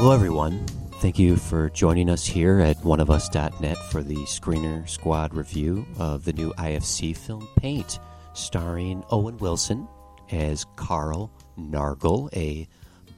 Hello, 0.00 0.12
everyone. 0.12 0.64
Thank 1.00 1.18
you 1.18 1.34
for 1.34 1.70
joining 1.70 2.08
us 2.08 2.24
here 2.24 2.60
at 2.60 2.76
oneofus.net 2.82 3.76
for 3.90 4.04
the 4.04 4.18
Screener 4.18 4.88
Squad 4.88 5.34
review 5.34 5.84
of 5.98 6.24
the 6.24 6.32
new 6.34 6.52
IFC 6.52 7.16
film 7.16 7.48
Paint, 7.56 7.98
starring 8.32 9.02
Owen 9.10 9.38
Wilson 9.38 9.88
as 10.30 10.64
Carl 10.76 11.32
Nargle, 11.58 12.32
a 12.36 12.68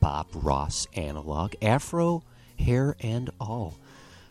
Bob 0.00 0.28
Ross 0.32 0.86
analog, 0.94 1.52
afro, 1.60 2.22
hair, 2.58 2.96
and 3.00 3.28
all. 3.38 3.74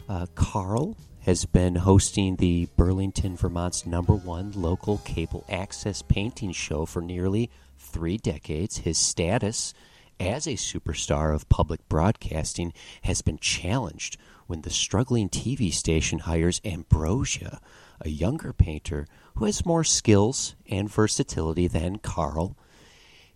Uh, 0.09 0.25
Carl 0.33 0.97
has 1.19 1.45
been 1.45 1.75
hosting 1.75 2.35
the 2.37 2.67
Burlington, 2.75 3.37
Vermont's 3.37 3.85
number 3.85 4.15
one 4.15 4.53
local 4.53 4.97
cable 5.05 5.45
access 5.49 6.01
painting 6.01 6.53
show 6.53 6.87
for 6.87 7.03
nearly 7.03 7.51
three 7.77 8.17
decades. 8.17 8.79
His 8.79 8.97
status 8.97 9.75
as 10.19 10.47
a 10.47 10.51
superstar 10.51 11.33
of 11.33 11.49
public 11.49 11.87
broadcasting 11.87 12.73
has 13.03 13.21
been 13.21 13.37
challenged 13.37 14.17
when 14.47 14.61
the 14.61 14.69
struggling 14.69 15.29
TV 15.29 15.71
station 15.71 16.19
hires 16.19 16.61
Ambrosia, 16.65 17.59
a 18.01 18.09
younger 18.09 18.51
painter 18.51 19.07
who 19.35 19.45
has 19.45 19.65
more 19.65 19.83
skills 19.83 20.55
and 20.69 20.91
versatility 20.91 21.67
than 21.67 21.99
Carl. 21.99 22.57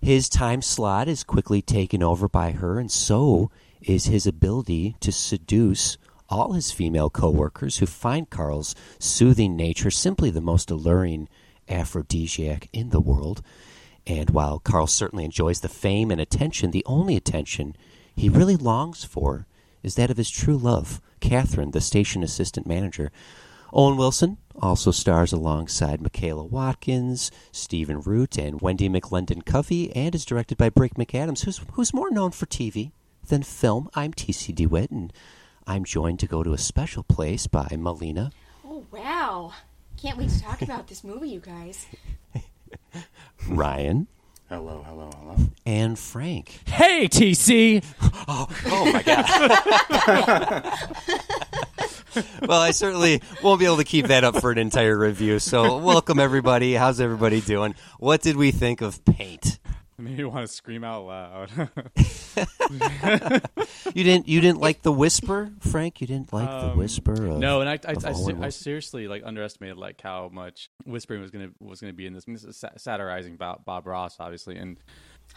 His 0.02 0.28
time 0.28 0.62
slot 0.62 1.08
is 1.08 1.24
quickly 1.24 1.62
taken 1.62 2.04
over 2.04 2.28
by 2.28 2.52
her, 2.52 2.80
and 2.80 2.92
so 2.92 3.52
is 3.82 4.06
his 4.06 4.28
ability 4.28 4.96
to 5.00 5.12
seduce 5.12 5.98
all 6.30 6.54
his 6.54 6.72
female 6.72 7.10
coworkers 7.10 7.78
who 7.78 7.86
find 7.86 8.30
Carl's 8.30 8.76
soothing 9.00 9.56
nature 9.56 9.92
simply 9.92 10.30
the 10.30 10.42
most 10.42 10.72
alluring 10.72 11.30
aphrodisiac 11.70 12.70
in 12.74 12.90
the 12.90 13.00
world. 13.00 13.42
And 14.06 14.32
while 14.32 14.60
Carl 14.60 14.88
certainly 14.88 15.26
enjoys 15.26 15.62
the 15.62 15.70
fame 15.70 16.12
and 16.12 16.20
attention, 16.20 16.72
the 16.72 16.86
only 16.86 17.16
attention 17.16 17.76
he 18.16 18.30
really 18.30 18.56
longs 18.56 19.04
for 19.04 19.48
is 19.82 19.96
that 19.96 20.12
of 20.12 20.18
his 20.18 20.30
true 20.30 20.58
love, 20.58 21.02
Catherine, 21.20 21.72
the 21.72 21.82
station 21.82 22.24
assistant 22.24 22.68
manager. 22.68 23.12
Owen 23.72 23.98
Wilson 23.98 24.38
also 24.62 24.92
stars 24.92 25.34
alongside 25.34 26.02
Michaela 26.02 26.44
Watkins, 26.44 27.32
Stephen 27.52 28.02
Root, 28.02 28.38
and 28.38 28.62
Wendy 28.62 28.88
McLendon 28.88 29.46
Covey, 29.46 29.94
and 29.96 30.14
is 30.14 30.26
directed 30.26 30.58
by 30.58 30.70
Brett 30.70 30.94
McAdams, 30.94 31.44
who's, 31.44 31.62
who's 31.74 31.94
more 31.94 32.12
known 32.12 32.32
for 32.32 32.46
TV 32.46 32.92
than 33.28 33.42
film. 33.42 33.90
I'm 33.96 34.14
TC 34.14 34.54
DeWitt, 34.54 34.92
and 34.92 35.12
I'm 35.66 35.86
joined 35.86 36.20
to 36.20 36.28
go 36.28 36.44
to 36.44 36.54
a 36.54 36.58
special 36.58 37.04
place 37.04 37.48
by 37.48 37.68
Melina. 37.78 38.32
Oh, 38.66 38.86
wow. 38.92 39.54
Can't 39.98 40.18
wait 40.18 40.30
to 40.30 40.42
talk 40.42 40.62
about 40.62 40.88
this 40.88 41.04
movie, 41.04 41.30
you 41.30 41.40
guys. 41.40 41.88
Ryan. 43.48 44.08
Hello, 44.50 44.84
hello, 44.88 45.10
hello. 45.20 45.36
And 45.66 45.98
Frank. 45.98 46.60
Hey, 46.68 47.08
TC. 47.08 47.84
Oh, 48.28 48.48
oh 48.68 48.94
my 48.94 49.02
God. 49.02 49.30
well, 52.48 52.62
I 52.62 52.72
certainly 52.72 53.22
won't 53.42 53.60
be 53.60 53.66
able 53.66 53.78
to 53.78 53.84
keep 53.84 54.08
that 54.08 54.24
up 54.24 54.40
for 54.40 54.52
an 54.52 54.58
entire 54.58 54.98
review. 54.98 55.40
So, 55.40 55.78
welcome 55.78 56.20
everybody. 56.20 56.76
How's 56.76 57.00
everybody 57.00 57.42
doing? 57.42 57.74
What 57.98 58.22
did 58.22 58.36
we 58.36 58.52
think 58.52 58.82
of 58.82 59.04
Paint? 59.06 59.58
Made 60.10 60.18
me 60.18 60.24
want 60.26 60.46
to 60.46 60.54
scream 60.54 60.84
out 60.84 61.06
loud. 61.06 61.50
you 63.94 64.04
didn't. 64.04 64.28
You 64.28 64.42
didn't 64.42 64.60
like 64.60 64.82
the 64.82 64.92
whisper, 64.92 65.54
Frank. 65.60 66.02
You 66.02 66.08
didn't 66.08 66.34
like 66.34 66.50
the 66.50 66.72
Um, 66.72 66.78
whisper. 66.78 67.14
Of, 67.14 67.38
no, 67.38 67.62
and 67.62 67.70
I, 67.70 67.80
I, 67.88 67.94
of 67.94 68.06
I, 68.06 68.12
Owen 68.12 68.44
I 68.44 68.50
seriously 68.50 69.08
like 69.08 69.24
underestimated 69.26 69.78
like 69.78 70.02
how 70.02 70.30
much 70.34 70.70
whispering 70.86 71.22
was 71.22 71.32
gonna 71.32 71.52
was 71.60 71.80
gonna 71.80 71.94
be 71.94 72.06
in 72.06 72.14
this. 72.14 72.26
I 72.28 72.32
mean, 72.32 72.36
this 72.36 72.44
is 72.44 72.66
satirizing 72.78 73.38
Bob, 73.38 73.64
Bob 73.64 73.88
Ross, 73.88 74.18
obviously, 74.20 74.58
and 74.58 74.78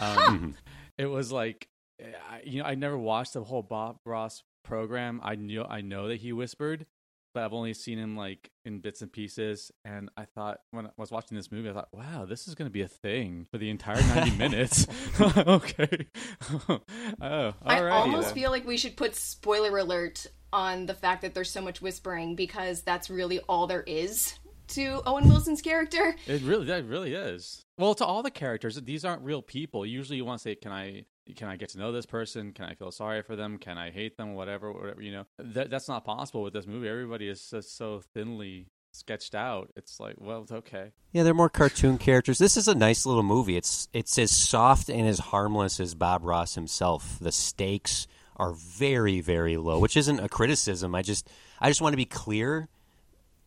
um, 0.01 0.57
it 0.99 1.07
was 1.07 1.31
like, 1.31 1.69
I, 2.01 2.41
you 2.45 2.61
know, 2.61 2.69
I 2.69 2.75
never 2.75 2.99
watched 2.99 3.35
the 3.35 3.45
whole 3.45 3.63
Bob 3.63 3.99
Ross 4.05 4.43
program. 4.65 5.21
I 5.23 5.37
knew 5.37 5.65
I 5.65 5.81
know 5.81 6.09
that 6.09 6.17
he 6.17 6.33
whispered, 6.33 6.87
but 7.37 7.45
I've 7.45 7.53
only 7.53 7.75
seen 7.75 7.99
him 7.99 8.17
like 8.17 8.51
in 8.65 8.79
bits 8.79 9.03
and 9.03 9.13
pieces. 9.13 9.71
And 9.85 10.09
I 10.17 10.25
thought 10.25 10.61
when 10.71 10.87
I 10.87 10.91
was 10.97 11.11
watching 11.11 11.37
this 11.37 11.53
movie, 11.53 11.69
I 11.69 11.75
thought, 11.75 11.91
wow, 11.93 12.25
this 12.25 12.49
is 12.49 12.55
going 12.55 12.65
to 12.65 12.73
be 12.73 12.81
a 12.81 12.89
thing 12.89 13.47
for 13.51 13.59
the 13.59 13.69
entire 13.69 14.01
ninety 14.15 14.35
minutes. 14.39 14.87
okay, 15.21 16.07
oh, 16.71 16.81
all 17.21 17.53
I 17.63 17.83
right. 17.83 17.93
almost 17.93 18.33
feel 18.33 18.51
like 18.51 18.67
we 18.67 18.79
should 18.79 18.97
put 18.97 19.15
spoiler 19.15 19.77
alert 19.77 20.27
on 20.51 20.87
the 20.87 20.95
fact 20.95 21.21
that 21.23 21.35
there's 21.35 21.51
so 21.51 21.61
much 21.61 21.83
whispering 21.83 22.37
because 22.37 22.81
that's 22.81 23.11
really 23.11 23.41
all 23.41 23.67
there 23.67 23.83
is 23.83 24.39
to 24.69 25.03
Owen 25.05 25.29
Wilson's 25.29 25.61
character. 25.61 26.17
It 26.27 26.41
really, 26.41 26.65
that 26.65 26.87
really 26.87 27.13
is. 27.13 27.61
Well, 27.77 27.95
to 27.97 28.07
all 28.07 28.23
the 28.23 28.31
characters, 28.31 28.81
these 28.81 29.05
aren't 29.05 29.21
real 29.21 29.43
people. 29.43 29.85
Usually, 29.85 30.17
you 30.17 30.25
want 30.25 30.39
to 30.39 30.43
say, 30.43 30.55
"Can 30.55 30.73
I, 30.73 31.05
can 31.35 31.49
I 31.49 31.57
get 31.57 31.71
to 31.71 31.79
know 31.79 31.93
this 31.93 32.07
person? 32.07 32.53
Can 32.53 32.67
I 32.67 32.75
feel 32.75 32.91
sorry 32.91 33.23
for 33.23 33.37
them? 33.37 33.59
Can 33.59 33.79
I 33.79 33.91
hate 33.91 34.17
them? 34.17 34.35
Whatever, 34.35 34.73
whatever." 34.73 35.03
You 35.03 35.13
know, 35.13 35.25
that 35.39 35.71
that's 35.71 35.89
not 35.89 36.05
possible 36.05 36.43
with 36.43 36.53
this 36.53 36.67
movie. 36.67 36.89
Everybody 36.89 37.29
is 37.29 37.51
just 37.51 37.77
so 37.77 38.03
thinly 38.15 38.69
sketched 38.93 39.35
out. 39.35 39.71
It's 39.77 40.01
like, 40.01 40.17
well, 40.19 40.43
it's 40.43 40.53
okay. 40.53 40.93
Yeah, 41.13 41.23
they're 41.23 41.35
more 41.35 41.49
cartoon 41.49 41.99
characters. 41.99 42.39
This 42.39 42.57
is 42.57 42.69
a 42.69 42.75
nice 42.75 43.07
little 43.07 43.23
movie. 43.23 43.57
It's 43.57 43.89
it's 43.93 44.19
as 44.19 44.31
soft 44.31 44.89
and 44.89 45.07
as 45.07 45.19
harmless 45.19 45.81
as 45.81 45.95
Bob 45.95 46.25
Ross 46.25 46.55
himself. 46.55 47.19
The 47.21 47.33
stakes 47.33 48.07
are 48.37 48.53
very 48.53 49.21
very 49.21 49.57
low, 49.57 49.79
which 49.79 49.97
isn't 49.97 50.21
a 50.21 50.29
criticism. 50.29 50.95
I 50.95 51.03
just 51.03 51.29
I 51.61 51.69
just 51.69 51.81
want 51.81 51.93
to 51.93 51.99
be 51.99 52.05
clear 52.05 52.69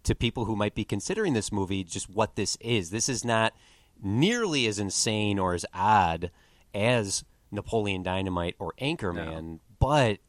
to 0.04 0.16
people 0.16 0.46
who 0.46 0.56
might 0.56 0.76
be 0.76 0.86
considering 0.86 1.34
this 1.34 1.52
movie 1.52 1.84
just 1.84 2.10
what 2.10 2.36
this 2.36 2.58
is. 2.62 2.90
This 2.90 3.10
is 3.10 3.26
not 3.26 3.54
nearly 4.02 4.66
as 4.68 4.80
insane 4.80 5.38
or 5.38 5.54
as 5.54 5.66
odd 5.74 6.32
as 6.74 7.24
Napoleon 7.52 8.04
Dynamite 8.04 8.56
or 8.60 8.74
Anchorman, 8.82 9.60
but 9.80 10.20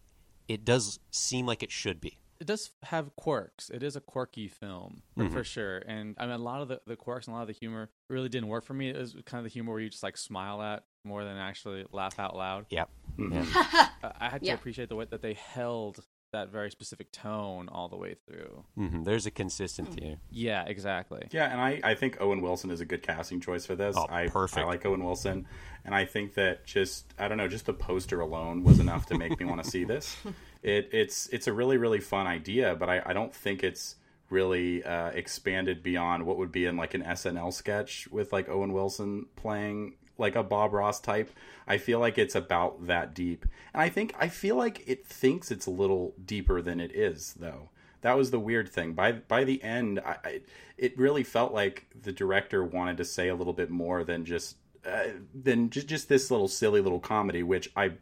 it 0.48 0.64
does 0.64 0.98
seem 1.10 1.46
like 1.46 1.62
it 1.62 1.70
should 1.70 2.00
be. 2.00 2.18
It 2.40 2.46
does 2.46 2.70
have 2.84 3.14
quirks. 3.16 3.68
It 3.68 3.82
is 3.82 3.96
a 3.96 4.00
quirky 4.00 4.48
film 4.48 5.02
for, 5.14 5.28
for 5.28 5.44
sure. 5.44 5.78
And 5.86 6.14
I 6.18 6.24
mean, 6.24 6.36
a 6.36 6.38
lot 6.38 6.62
of 6.62 6.68
the, 6.68 6.80
the 6.86 6.96
quirks 6.96 7.26
and 7.26 7.34
a 7.34 7.36
lot 7.36 7.42
of 7.42 7.48
the 7.48 7.52
humor 7.54 7.90
really 8.08 8.30
didn't 8.30 8.48
work 8.48 8.64
for 8.64 8.72
me. 8.72 8.88
It 8.88 8.96
was 8.96 9.14
kind 9.26 9.40
of 9.40 9.44
the 9.44 9.50
humor 9.52 9.72
where 9.72 9.80
you 9.82 9.90
just 9.90 10.02
like 10.02 10.16
smile 10.16 10.62
at 10.62 10.84
more 11.04 11.22
than 11.22 11.36
actually 11.36 11.84
laugh 11.92 12.18
out 12.18 12.34
loud. 12.34 12.64
Yep. 12.70 12.88
I 13.20 13.88
I 14.18 14.28
had 14.30 14.40
to 14.40 14.46
Yeah. 14.46 14.54
appreciate 14.54 14.88
the 14.88 14.96
way 14.96 15.04
that 15.10 15.20
they 15.20 15.34
held 15.34 16.02
that 16.32 16.50
very 16.50 16.70
specific 16.70 17.12
tone 17.12 17.68
all 17.68 17.88
the 17.88 17.96
way 17.96 18.14
through. 18.26 18.64
hmm 18.76 19.02
There's 19.02 19.26
a 19.26 19.30
consistency. 19.30 20.16
Yeah, 20.30 20.64
exactly. 20.66 21.26
Yeah, 21.30 21.50
and 21.50 21.60
I, 21.60 21.80
I 21.82 21.94
think 21.94 22.18
Owen 22.20 22.40
Wilson 22.40 22.70
is 22.70 22.80
a 22.80 22.84
good 22.84 23.02
casting 23.02 23.40
choice 23.40 23.66
for 23.66 23.74
this. 23.76 23.96
Oh, 23.98 24.06
I, 24.08 24.28
perfect. 24.28 24.62
I 24.62 24.66
like 24.66 24.84
Owen 24.86 25.04
Wilson, 25.04 25.46
and 25.84 25.94
I 25.94 26.04
think 26.04 26.34
that 26.34 26.64
just 26.64 27.12
I 27.18 27.28
don't 27.28 27.38
know, 27.38 27.48
just 27.48 27.66
the 27.66 27.74
poster 27.74 28.20
alone 28.20 28.64
was 28.64 28.78
enough 28.78 29.06
to 29.06 29.18
make 29.18 29.38
me 29.38 29.46
want 29.46 29.62
to 29.62 29.70
see 29.70 29.84
this. 29.84 30.16
It 30.62 30.90
it's 30.92 31.26
it's 31.28 31.46
a 31.46 31.54
really 31.54 31.78
really 31.78 32.00
fun 32.00 32.26
idea, 32.26 32.74
but 32.74 32.90
I, 32.90 33.00
I 33.06 33.12
don't 33.14 33.34
think 33.34 33.64
it's 33.64 33.96
really 34.28 34.84
uh, 34.84 35.08
expanded 35.08 35.82
beyond 35.82 36.26
what 36.26 36.36
would 36.36 36.52
be 36.52 36.66
in 36.66 36.76
like 36.76 36.92
an 36.92 37.02
SNL 37.02 37.50
sketch 37.50 38.06
with 38.08 38.30
like 38.30 38.46
Owen 38.50 38.74
Wilson 38.74 39.24
playing 39.36 39.94
like 40.20 40.36
a 40.36 40.42
Bob 40.42 40.72
Ross 40.72 41.00
type. 41.00 41.30
I 41.66 41.78
feel 41.78 41.98
like 41.98 42.18
it's 42.18 42.34
about 42.34 42.86
that 42.86 43.14
deep, 43.14 43.46
and 43.74 43.82
I 43.82 43.88
think 43.88 44.14
I 44.18 44.28
feel 44.28 44.56
like 44.56 44.84
it 44.86 45.06
thinks 45.06 45.50
it's 45.50 45.66
a 45.66 45.70
little 45.70 46.14
deeper 46.24 46.62
than 46.62 46.80
it 46.80 46.94
is, 46.94 47.34
though. 47.38 47.70
That 48.02 48.16
was 48.16 48.30
the 48.30 48.38
weird 48.38 48.68
thing. 48.68 48.92
By 48.94 49.12
by 49.12 49.44
the 49.44 49.62
end, 49.62 50.00
I, 50.00 50.16
I, 50.24 50.40
it 50.78 50.98
really 50.98 51.24
felt 51.24 51.52
like 51.52 51.86
the 52.00 52.12
director 52.12 52.64
wanted 52.64 52.96
to 52.98 53.04
say 53.04 53.28
a 53.28 53.34
little 53.34 53.52
bit 53.52 53.70
more 53.70 54.04
than 54.04 54.24
just 54.24 54.56
uh, 54.86 55.08
than 55.34 55.70
just 55.70 55.86
just 55.86 56.08
this 56.08 56.30
little 56.30 56.48
silly 56.48 56.80
little 56.80 57.00
comedy, 57.00 57.42
which 57.42 57.70
I 57.76 57.92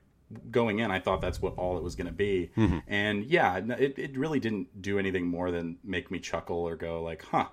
going 0.51 0.79
in, 0.79 0.91
I 0.91 1.01
thought 1.01 1.21
that's 1.21 1.41
what 1.41 1.55
all 1.57 1.79
it 1.79 1.83
was 1.83 1.97
going 1.97 2.07
to 2.07 2.13
be. 2.13 2.51
And 2.87 3.25
yeah, 3.25 3.57
it, 3.57 3.99
it 3.99 4.19
really 4.19 4.41
didn't 4.41 4.81
do 4.81 4.99
anything 4.99 5.27
more 5.27 5.51
than 5.51 5.79
make 5.83 6.11
me 6.11 6.19
chuckle 6.21 6.59
or 6.69 6.77
go 6.77 7.03
like, 7.03 7.25
huh, 7.31 7.47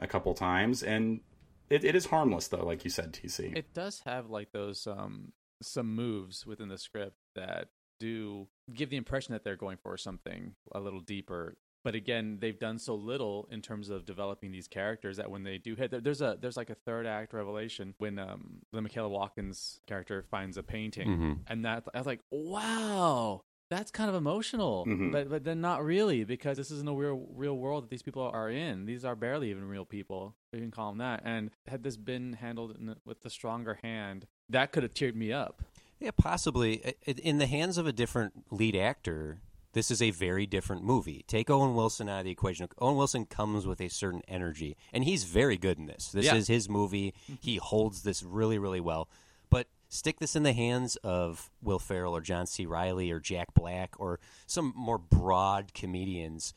a 0.00 0.06
couple 0.06 0.34
times. 0.34 0.82
And 0.82 1.20
it, 1.70 1.84
it 1.84 1.94
is 1.94 2.06
harmless 2.06 2.48
though, 2.48 2.64
like 2.64 2.84
you 2.84 2.90
said, 2.90 3.12
TC. 3.12 3.56
It 3.56 3.72
does 3.74 4.00
have 4.00 4.30
like 4.30 4.52
those 4.52 4.86
um 4.86 5.32
some 5.62 5.94
moves 5.94 6.46
within 6.46 6.68
the 6.68 6.78
script 6.78 7.16
that 7.34 7.68
do 8.00 8.46
give 8.72 8.90
the 8.90 8.96
impression 8.96 9.32
that 9.32 9.42
they're 9.42 9.56
going 9.56 9.76
for 9.82 9.96
something 9.96 10.54
a 10.72 10.78
little 10.80 11.00
deeper. 11.00 11.56
But 11.84 11.94
again, 11.94 12.38
they've 12.40 12.58
done 12.58 12.78
so 12.78 12.94
little 12.96 13.48
in 13.50 13.62
terms 13.62 13.88
of 13.88 14.04
developing 14.04 14.50
these 14.52 14.68
characters 14.68 15.16
that 15.16 15.30
when 15.30 15.42
they 15.44 15.58
do 15.58 15.74
hit, 15.74 15.90
there's 16.04 16.20
a 16.20 16.36
there's 16.40 16.56
like 16.56 16.70
a 16.70 16.74
third 16.74 17.06
act 17.06 17.32
revelation 17.32 17.94
when 17.98 18.18
um 18.18 18.60
the 18.72 18.82
Michaela 18.82 19.08
Watkins 19.08 19.80
character 19.86 20.22
finds 20.30 20.56
a 20.56 20.62
painting, 20.62 21.08
Mhm. 21.08 21.38
and 21.46 21.64
that 21.64 21.84
I 21.94 21.98
was 21.98 22.06
like, 22.06 22.20
wow, 22.30 23.42
that's 23.70 23.90
kind 23.90 24.08
of 24.08 24.16
emotional, 24.16 24.84
Mhm. 24.86 25.12
but 25.12 25.28
but 25.28 25.44
then 25.44 25.60
not 25.60 25.84
really 25.84 26.24
because 26.24 26.56
this 26.56 26.70
isn't 26.70 26.88
a 26.88 26.94
real 26.94 27.26
real 27.34 27.56
world 27.56 27.84
that 27.84 27.90
these 27.90 28.02
people 28.02 28.22
are 28.22 28.48
in. 28.50 28.86
These 28.86 29.04
are 29.04 29.14
barely 29.16 29.50
even 29.50 29.68
real 29.68 29.84
people. 29.84 30.34
You 30.52 30.60
can 30.60 30.70
call 30.70 30.90
them 30.90 30.98
that. 30.98 31.22
And 31.24 31.50
had 31.66 31.82
this 31.82 31.96
been 31.96 32.34
handled 32.34 32.76
in, 32.78 32.94
with 33.04 33.22
the 33.22 33.30
stronger 33.30 33.78
hand, 33.82 34.26
that 34.48 34.72
could 34.72 34.82
have 34.82 34.94
cheered 34.94 35.16
me 35.16 35.32
up. 35.32 35.62
Yeah, 36.00 36.12
possibly. 36.16 36.84
I- 36.86 36.94
I- 37.08 37.10
In 37.22 37.38
the 37.38 37.46
hands 37.46 37.76
of 37.76 37.86
a 37.86 37.92
different 37.92 38.52
lead 38.52 38.76
actor, 38.76 39.40
this 39.72 39.90
is 39.90 40.00
a 40.00 40.10
very 40.12 40.46
different 40.46 40.82
movie. 40.84 41.24
Take 41.26 41.50
Owen 41.50 41.74
Wilson 41.74 42.08
out 42.08 42.20
of 42.20 42.24
the 42.24 42.30
equation. 42.30 42.68
Owen 42.78 42.96
Wilson 42.96 43.26
comes 43.26 43.66
with 43.66 43.80
a 43.80 43.88
certain 43.88 44.22
energy, 44.28 44.76
and 44.92 45.04
he's 45.04 45.24
very 45.24 45.58
good 45.58 45.76
in 45.76 45.86
this. 45.86 46.10
This 46.12 46.26
Yeah. 46.26 46.36
is 46.36 46.46
his 46.48 46.68
movie. 46.68 47.12
He 47.40 47.56
holds 47.56 48.02
this 48.02 48.22
really, 48.22 48.58
really 48.58 48.80
well. 48.80 49.08
But 49.50 49.66
stick 49.88 50.18
this 50.20 50.36
in 50.36 50.42
the 50.42 50.52
hands 50.52 50.96
of 50.96 51.50
Will 51.62 51.78
Ferrell 51.78 52.14
or 52.16 52.20
John 52.20 52.46
C. 52.46 52.66
Reilly 52.66 53.10
or 53.10 53.20
Jack 53.20 53.54
Black 53.54 53.94
or 53.98 54.20
some 54.46 54.72
more 54.76 54.98
broad 54.98 55.74
comedians. 55.74 56.52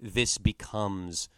This 0.00 0.38
becomes 0.38 1.28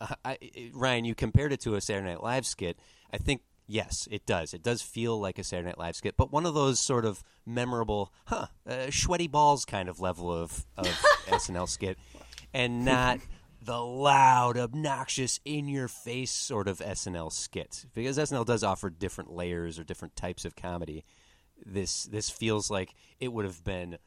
I, 0.00 0.14
I- 0.24 0.70
Ryan, 0.72 1.04
you 1.04 1.14
compared 1.14 1.52
it 1.52 1.60
to 1.60 1.74
a 1.74 1.80
Saturday 1.80 2.08
Night 2.08 2.22
Live 2.22 2.46
skit. 2.46 2.78
I 3.12 3.18
think 3.18 3.42
yes, 3.66 4.08
it 4.10 4.26
does. 4.26 4.52
It 4.54 4.62
does 4.62 4.82
feel 4.82 5.18
like 5.20 5.38
a 5.38 5.44
Saturday 5.44 5.68
Night 5.68 5.78
Live 5.78 5.96
skit, 5.96 6.16
but 6.16 6.32
one 6.32 6.46
of 6.46 6.54
those 6.54 6.80
sort 6.80 7.04
of 7.04 7.22
memorable, 7.46 8.12
huh, 8.26 8.46
uh, 8.68 8.90
sweaty 8.90 9.28
balls 9.28 9.64
kind 9.64 9.88
of 9.88 10.00
level 10.00 10.32
of, 10.32 10.66
of 10.76 10.86
SNL 11.26 11.68
skit, 11.68 11.98
and 12.52 12.84
not 12.84 13.18
the 13.64 13.78
loud, 13.78 14.56
obnoxious, 14.56 15.40
in 15.44 15.68
your 15.68 15.88
face 15.88 16.30
sort 16.30 16.68
of 16.68 16.78
SNL 16.78 17.32
skit. 17.32 17.86
Because 17.94 18.18
SNL 18.18 18.46
does 18.46 18.62
offer 18.62 18.90
different 18.90 19.32
layers 19.32 19.78
or 19.78 19.84
different 19.84 20.16
types 20.16 20.44
of 20.44 20.56
comedy. 20.56 21.04
This 21.64 22.04
this 22.04 22.28
feels 22.30 22.70
like 22.70 22.94
it 23.20 23.32
would 23.32 23.44
have 23.44 23.64
been 23.64 23.98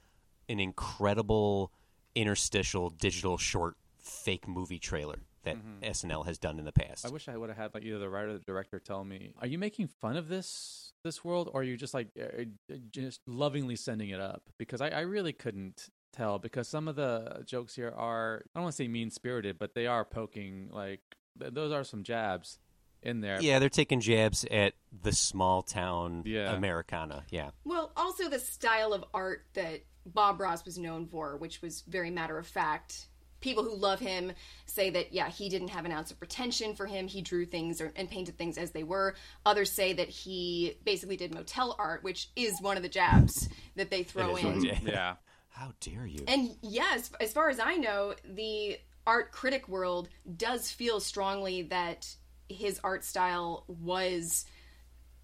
an 0.50 0.60
incredible 0.60 1.72
interstitial 2.14 2.90
digital 2.90 3.38
short 3.38 3.76
fake 3.98 4.48
movie 4.48 4.80
trailer 4.80 5.20
that 5.44 5.58
SNL 5.82 6.26
has 6.26 6.38
done 6.38 6.60
in 6.60 6.66
the 6.66 6.72
past. 6.72 7.06
I 7.06 7.10
wish 7.10 7.30
I 7.30 7.38
would 7.38 7.50
have 7.50 7.58
had 7.58 7.74
like 7.74 7.84
either 7.84 8.00
the 8.00 8.10
writer 8.10 8.30
or 8.30 8.34
the 8.34 8.40
director 8.40 8.80
tell 8.80 9.04
me, 9.04 9.32
"Are 9.40 9.48
you 9.48 9.58
making 9.58 9.88
fun 9.88 10.18
of 10.18 10.28
this 10.28 10.94
this 11.04 11.24
world, 11.24 11.50
or 11.54 11.62
are 11.62 11.64
you 11.64 11.78
just 11.78 11.94
like 11.94 12.10
uh, 12.20 12.44
uh, 12.72 12.76
just 12.92 13.22
lovingly 13.28 13.76
sending 13.76 14.10
it 14.10 14.20
up?" 14.20 14.44
Because 14.58 14.82
I, 14.82 14.90
I 14.90 15.02
really 15.02 15.34
couldn't 15.34 15.90
tell 16.18 16.40
because 16.40 16.68
some 16.68 16.88
of 16.88 16.96
the 16.96 17.44
jokes 17.46 17.76
here 17.76 17.94
are 17.96 18.44
I 18.56 18.60
don't 18.60 18.64
want 18.64 18.74
to 18.76 18.84
say 18.84 18.88
mean 18.88 19.12
spirited, 19.12 19.58
but 19.60 19.74
they 19.76 19.88
are 19.88 20.04
poking 20.06 20.70
like 20.72 21.02
th- 21.40 21.54
those 21.54 21.72
are 21.72 21.84
some 21.84 22.04
jabs 22.04 22.60
in 23.04 23.22
there. 23.22 23.40
yeah, 23.42 23.60
they're 23.60 23.70
taking 23.70 24.00
jabs 24.02 24.44
at 24.50 24.74
the 25.04 25.12
small 25.14 25.62
town 25.62 26.24
Yeah. 26.26 26.54
Americana. 26.56 27.24
Yeah. 27.30 27.52
Well, 27.64 27.92
also 27.96 28.28
the 28.30 28.40
style 28.40 28.92
of 28.94 29.06
art 29.14 29.46
that 29.54 29.82
Bob 30.06 30.40
Ross 30.42 30.66
was 30.66 30.78
known 30.78 31.06
for, 31.08 31.38
which 31.38 31.62
was 31.62 31.84
very 31.88 32.10
matter 32.10 32.38
of 32.38 32.48
fact. 32.48 33.08
People 33.40 33.64
who 33.64 33.76
love 33.76 34.00
him 34.00 34.32
say 34.66 34.90
that, 34.90 35.14
yeah, 35.14 35.30
he 35.30 35.48
didn't 35.48 35.68
have 35.68 35.86
an 35.86 35.92
ounce 35.92 36.10
of 36.10 36.18
pretension 36.18 36.74
for 36.76 36.88
him. 36.88 37.08
He 37.08 37.22
drew 37.22 37.46
things 37.46 37.80
or, 37.82 37.94
and 37.96 38.10
painted 38.10 38.36
things 38.36 38.58
as 38.58 38.72
they 38.72 38.82
were. 38.84 39.14
Others 39.46 39.72
say 39.72 39.94
that 39.94 40.10
he 40.10 40.74
basically 40.84 41.18
did 41.18 41.36
motel 41.36 41.76
art, 41.78 42.04
which 42.04 42.30
is 42.36 42.60
one 42.62 42.78
of 42.78 42.84
the 42.84 42.90
jabs 42.90 43.48
that 43.76 43.92
they 43.92 44.02
throw 44.02 44.38
in. 44.38 44.64
yeah. 44.64 45.16
How 45.58 45.74
dare 45.80 46.06
you? 46.06 46.24
And 46.28 46.56
yes, 46.62 47.10
as 47.20 47.34
far 47.34 47.50
as 47.50 47.60
I 47.60 47.78
know, 47.78 48.14
the 48.24 48.78
art 49.08 49.32
critic 49.32 49.68
world 49.68 50.08
does 50.36 50.72
feel 50.72 51.00
strongly 51.00 51.64
that 51.64 52.14
his 52.48 52.80
art 52.84 53.04
style 53.04 53.64
was 53.68 54.46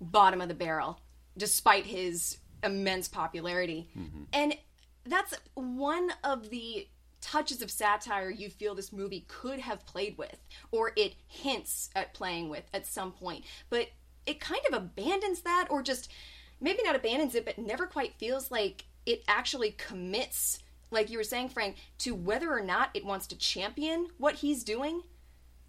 bottom 0.02 0.42
of 0.42 0.48
the 0.48 0.56
barrel, 0.56 1.00
despite 1.38 1.86
his 1.86 2.40
immense 2.64 3.08
popularity. 3.08 3.90
Mm-hmm. 3.96 4.24
And 4.34 4.58
that's 5.06 5.36
one 5.54 6.12
of 6.24 6.50
the 6.50 6.88
touches 7.22 7.62
of 7.62 7.70
satire 7.70 8.32
you 8.32 8.50
feel 8.50 8.74
this 8.74 8.92
movie 8.92 9.26
could 9.28 9.60
have 9.60 9.86
played 9.86 10.18
with, 10.18 10.40
or 10.72 10.94
it 10.96 11.14
hints 11.28 11.92
at 11.96 12.16
playing 12.16 12.50
with 12.50 12.64
at 12.74 12.88
some 12.88 13.12
point. 13.12 13.46
But 13.70 13.90
it 14.26 14.40
kind 14.40 14.62
of 14.68 14.74
abandons 14.74 15.42
that, 15.42 15.68
or 15.70 15.84
just 15.84 16.12
maybe 16.60 16.82
not 16.84 16.96
abandons 16.96 17.36
it, 17.36 17.46
but 17.46 17.60
never 17.60 17.86
quite 17.86 18.16
feels 18.18 18.50
like 18.50 18.86
it 19.06 19.24
actually 19.28 19.72
commits, 19.72 20.60
like 20.92 21.10
you 21.10 21.18
were 21.18 21.24
saying, 21.24 21.50
Frank, 21.50 21.78
to 22.00 22.16
whether 22.16 22.52
or 22.52 22.62
not 22.62 22.90
it 22.94 23.06
wants 23.06 23.28
to 23.28 23.38
champion 23.38 24.08
what 24.18 24.36
he's 24.36 24.64
doing 24.64 25.02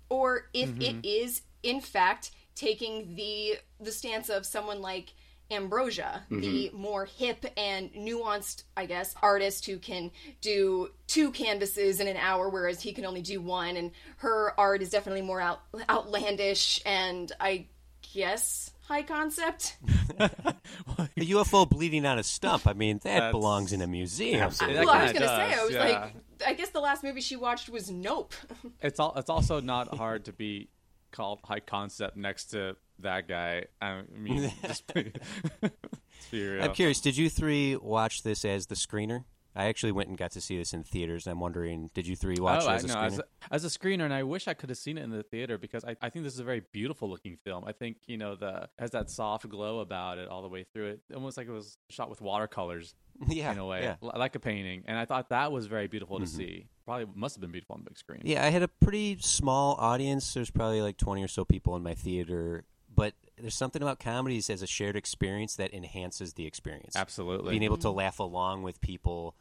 or 0.09 0.49
if 0.53 0.71
mm-hmm. 0.71 0.83
it 0.83 1.05
is 1.05 1.43
in 1.63 1.81
fact 1.81 2.31
taking 2.55 3.17
the 3.17 3.57
the 3.81 3.91
stance 3.91 4.29
of 4.29 4.47
someone 4.47 4.81
like 4.81 5.13
Ambrosia, 5.51 6.23
the 6.31 6.69
mm-hmm. 6.69 6.77
more 6.77 7.05
hip 7.05 7.45
and 7.57 7.93
nuanced, 7.93 8.63
I 8.79 8.87
guess, 8.87 9.15
artist 9.23 9.67
who 9.67 9.77
can 9.77 10.11
do 10.41 10.89
two 11.07 11.33
canvases 11.33 12.01
in 12.01 12.09
an 12.09 12.17
hour, 12.17 12.49
whereas 12.49 12.81
he 12.81 12.95
can 12.95 13.05
only 13.05 13.21
do 13.21 13.43
one. 13.43 13.77
And 13.77 13.91
her 14.19 14.59
art 14.59 14.81
is 14.81 14.89
definitely 14.89 15.21
more 15.21 15.43
out, 15.43 15.61
outlandish 15.91 16.81
and 16.87 17.31
I 17.39 17.67
guess 18.12 18.73
high 18.83 19.03
concept. 19.03 19.77
A 20.19 21.21
UFO 21.21 21.69
bleeding 21.69 22.05
on 22.06 22.19
a 22.19 22.23
stump. 22.23 22.67
I 22.67 22.73
mean, 22.73 22.99
that 22.99 23.05
That's- 23.05 23.33
belongs 23.33 23.73
in 23.73 23.81
a 23.81 23.87
museum. 23.87 24.43
Absolutely. 24.43 24.85
Well, 24.85 24.95
I 24.95 25.03
was 25.05 25.12
gonna 25.12 25.27
say, 25.27 25.55
I 25.55 25.65
was 25.65 25.75
yeah. 25.75 25.85
like, 25.85 26.15
I 26.47 26.53
guess 26.55 26.71
the 26.71 26.81
last 26.81 27.05
movie 27.05 27.21
she 27.21 27.37
watched 27.37 27.69
was 27.69 27.91
Nope. 27.91 28.35
It's 28.83 29.01
all. 29.01 29.15
It's 29.17 29.31
also 29.31 29.61
not 29.61 29.97
hard 29.97 30.27
to 30.27 30.33
be 30.33 30.69
called 31.12 31.41
high 31.45 31.61
concept 31.61 32.17
next 32.17 32.47
to 32.47 32.77
that 33.01 33.29
guy. 33.29 33.67
I 33.81 34.03
mean, 34.12 34.53
just 34.67 34.93
be, 34.93 35.12
let's 35.62 35.75
be 36.31 36.47
real. 36.47 36.65
I'm 36.65 36.73
curious, 36.73 37.01
did 37.01 37.17
you 37.17 37.31
three 37.31 37.77
watch 37.77 38.23
this 38.23 38.45
as 38.45 38.67
the 38.67 38.75
screener? 38.75 39.25
I 39.56 39.67
actually 39.67 39.93
went 39.93 40.09
and 40.09 40.19
got 40.19 40.33
to 40.33 40.41
see 40.41 40.56
this 40.56 40.73
in 40.73 40.83
theaters, 40.83 41.27
and 41.27 41.33
I'm 41.33 41.41
wondering, 41.41 41.91
did 41.95 42.06
you 42.06 42.17
three 42.17 42.37
watch 42.41 42.65
oh, 42.65 42.71
it 42.71 42.75
as 42.75 42.85
a 42.85 42.87
no, 42.89 42.95
screener? 42.95 43.06
as, 43.06 43.19
a, 43.19 43.25
as 43.51 43.65
a 43.65 43.69
screener, 43.69 44.05
and 44.05 44.12
I 44.12 44.25
wish 44.25 44.49
I 44.49 44.55
could 44.55 44.71
have 44.71 44.79
seen 44.79 44.99
it 44.99 45.05
in 45.05 45.11
the 45.11 45.23
theater 45.23 45.59
because 45.59 45.85
I, 45.85 45.97
I 46.03 46.11
think 46.11 46.25
this 46.25 46.35
is 46.35 46.41
a 46.41 46.45
very 46.45 46.62
beautiful 46.73 47.08
looking 47.08 47.37
film. 47.44 47.65
I 47.67 47.73
think 47.73 47.99
you 48.06 48.17
know 48.17 48.34
the 48.34 48.69
has 48.79 48.91
that 48.93 49.11
soft 49.11 49.49
glow 49.49 49.81
about 49.81 50.19
it 50.19 50.29
all 50.29 50.43
the 50.43 50.49
way 50.49 50.65
through 50.73 50.89
it, 50.89 51.01
almost 51.15 51.37
like 51.37 51.46
it 51.46 51.53
was 51.53 51.79
shot 51.89 52.11
with 52.11 52.20
watercolors 52.20 52.94
yeah, 53.29 53.53
in 53.53 53.58
a 53.58 53.67
way, 53.67 53.82
Yeah. 53.82 53.96
Mm-hmm. 54.03 54.19
like 54.19 54.34
a 54.34 54.41
painting. 54.41 54.84
And 54.87 54.99
I 54.99 55.05
thought 55.05 55.29
that 55.31 55.53
was 55.53 55.67
very 55.67 55.87
beautiful 55.87 56.19
to 56.19 56.27
see. 56.27 56.67
Probably 56.84 57.06
must 57.15 57.37
have 57.37 57.41
been 57.41 57.53
beautiful 57.53 57.75
on 57.75 57.81
the 57.84 57.91
big 57.91 57.99
screen. 57.99 58.23
Yeah, 58.25 58.44
I 58.44 58.49
had 58.51 58.63
a 58.63 58.69
pretty 58.69 59.19
small 59.20 59.77
audience. 59.79 60.34
There's 60.34 60.51
probably 60.51 60.82
like 60.82 60.96
20 60.96 61.23
or 61.23 61.29
so 61.29 61.44
people 61.44 61.77
in 61.77 61.82
my 61.82 61.94
theater, 61.94 62.65
but 62.94 63.15
there's 63.39 63.55
something 63.55 63.82
about 63.82 63.99
comedies 63.99 64.51
as 64.51 64.63
a 64.63 64.67
shared 64.67 64.96
experience 64.96 65.56
that 65.56 65.73
enhances 65.73 66.34
the 66.34 66.46
experience. 66.46 66.94
absolutely. 66.96 67.51
Being 67.51 67.63
able 67.63 67.79
to 67.79 67.91
laugh 67.91 68.19
along 68.19 68.63
with 68.63 68.81
people 68.81 69.34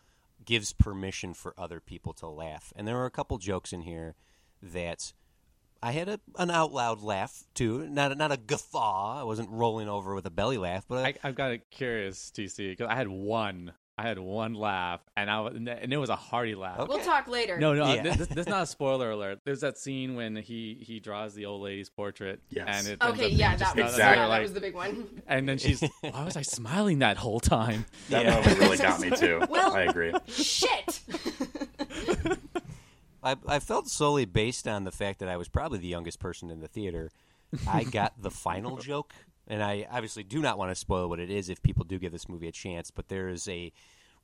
gives 0.46 0.74
permission 0.74 1.34
for 1.34 1.54
other 1.58 1.80
people 1.80 2.14
to 2.14 2.28
laugh. 2.28 2.74
And 2.76 2.88
there 2.88 2.98
are 2.98 3.06
a 3.06 3.12
couple 3.12 3.38
jokes 3.38 3.74
in 3.74 3.82
here 3.82 4.16
that 4.62 5.14
I 5.82 5.92
had 5.92 6.08
a, 6.08 6.20
an 6.38 6.50
out 6.50 6.72
loud 6.72 7.02
laugh 7.02 7.44
too, 7.54 7.88
not 7.90 8.12
a, 8.12 8.16
not 8.16 8.32
a 8.32 8.38
guffaw. 8.38 9.20
I 9.20 9.24
wasn't 9.24 9.50
rolling 9.50 9.90
over 9.90 10.16
with 10.16 10.26
a 10.26 10.32
belly 10.32 10.58
laugh, 10.58 10.86
but 10.88 11.06
I, 11.06 11.08
I, 11.10 11.16
I've 11.26 11.36
got 11.36 11.52
a 11.52 11.58
curious 11.58 12.32
TC 12.34 12.70
because 12.70 12.88
I 12.88 12.96
had 12.96 13.10
one. 13.10 13.74
I 14.04 14.08
had 14.08 14.20
one 14.20 14.54
laugh, 14.54 15.00
and 15.16 15.30
I 15.32 15.40
was, 15.40 15.54
and 15.56 15.94
it 15.94 15.98
was 15.98 16.10
a 16.10 16.16
hearty 16.18 16.56
laugh. 16.56 16.78
Okay. 16.80 16.90
We'll 16.94 17.06
talk 17.06 17.28
later. 17.30 17.58
No, 17.58 17.74
no, 17.74 17.84
uh, 17.86 17.94
Yeah. 17.96 18.02
this, 18.04 18.18
this, 18.18 18.28
this 18.28 18.38
is 18.40 18.48
not 18.48 18.64
a 18.64 18.66
spoiler 18.66 19.12
alert. 19.12 19.40
There's 19.46 19.62
that 19.62 19.78
scene 19.78 20.16
when 20.16 20.36
he 20.36 20.78
he 20.82 21.00
draws 21.00 21.34
the 21.34 21.46
old 21.46 21.62
lady's 21.62 21.90
portrait. 21.90 22.42
Yes. 22.50 22.66
And 22.68 22.88
it 22.88 22.98
ends 23.04 23.20
Okay, 23.20 23.30
yeah, 23.30 23.56
that 23.56 23.76
was, 23.78 23.96
another, 23.96 24.16
yeah, 24.16 24.28
that 24.28 24.42
was 24.42 24.54
the 24.54 24.60
big 24.60 24.76
one. 24.76 25.08
And 25.28 25.48
then 25.48 25.58
she's, 25.58 25.82
why 26.02 26.26
was 26.26 26.36
I 26.36 26.42
smiling 26.42 27.00
that 27.00 27.16
whole 27.18 27.40
time? 27.40 27.86
That 28.10 28.26
Yeah. 28.26 28.36
movie 28.46 28.60
really 28.60 28.78
got 28.78 29.00
me 29.00 29.10
too. 29.12 29.42
Well- 29.50 29.74
I 29.74 29.84
agree. 29.84 30.12
Shit! 30.28 31.00
I, 33.24 33.38
I 33.48 33.60
felt 33.60 33.88
solely 33.88 34.26
based 34.26 34.68
on 34.68 34.84
the 34.84 34.92
fact 34.92 35.20
that 35.20 35.30
I 35.30 35.38
was 35.38 35.48
probably 35.48 35.80
the 35.80 35.88
youngest 35.88 36.20
person 36.20 36.50
in 36.52 36.60
the 36.60 36.68
theater. 36.68 37.10
I 37.68 37.84
got 37.86 38.22
the 38.22 38.32
final 38.32 38.76
joke, 38.78 39.14
and 39.48 39.64
I 39.64 39.88
obviously 39.92 40.24
do 40.24 40.42
not 40.42 40.58
want 40.58 40.72
to 40.72 40.76
spoil 40.76 41.10
what 41.10 41.20
it 41.20 41.30
is 41.30 41.50
if 41.50 41.62
people 41.62 41.84
do 41.86 42.00
give 42.00 42.12
this 42.12 42.30
movie 42.30 42.48
a 42.48 42.52
chance. 42.52 42.92
But 42.92 43.08
there 43.10 43.30
is 43.30 43.48
a 43.48 43.72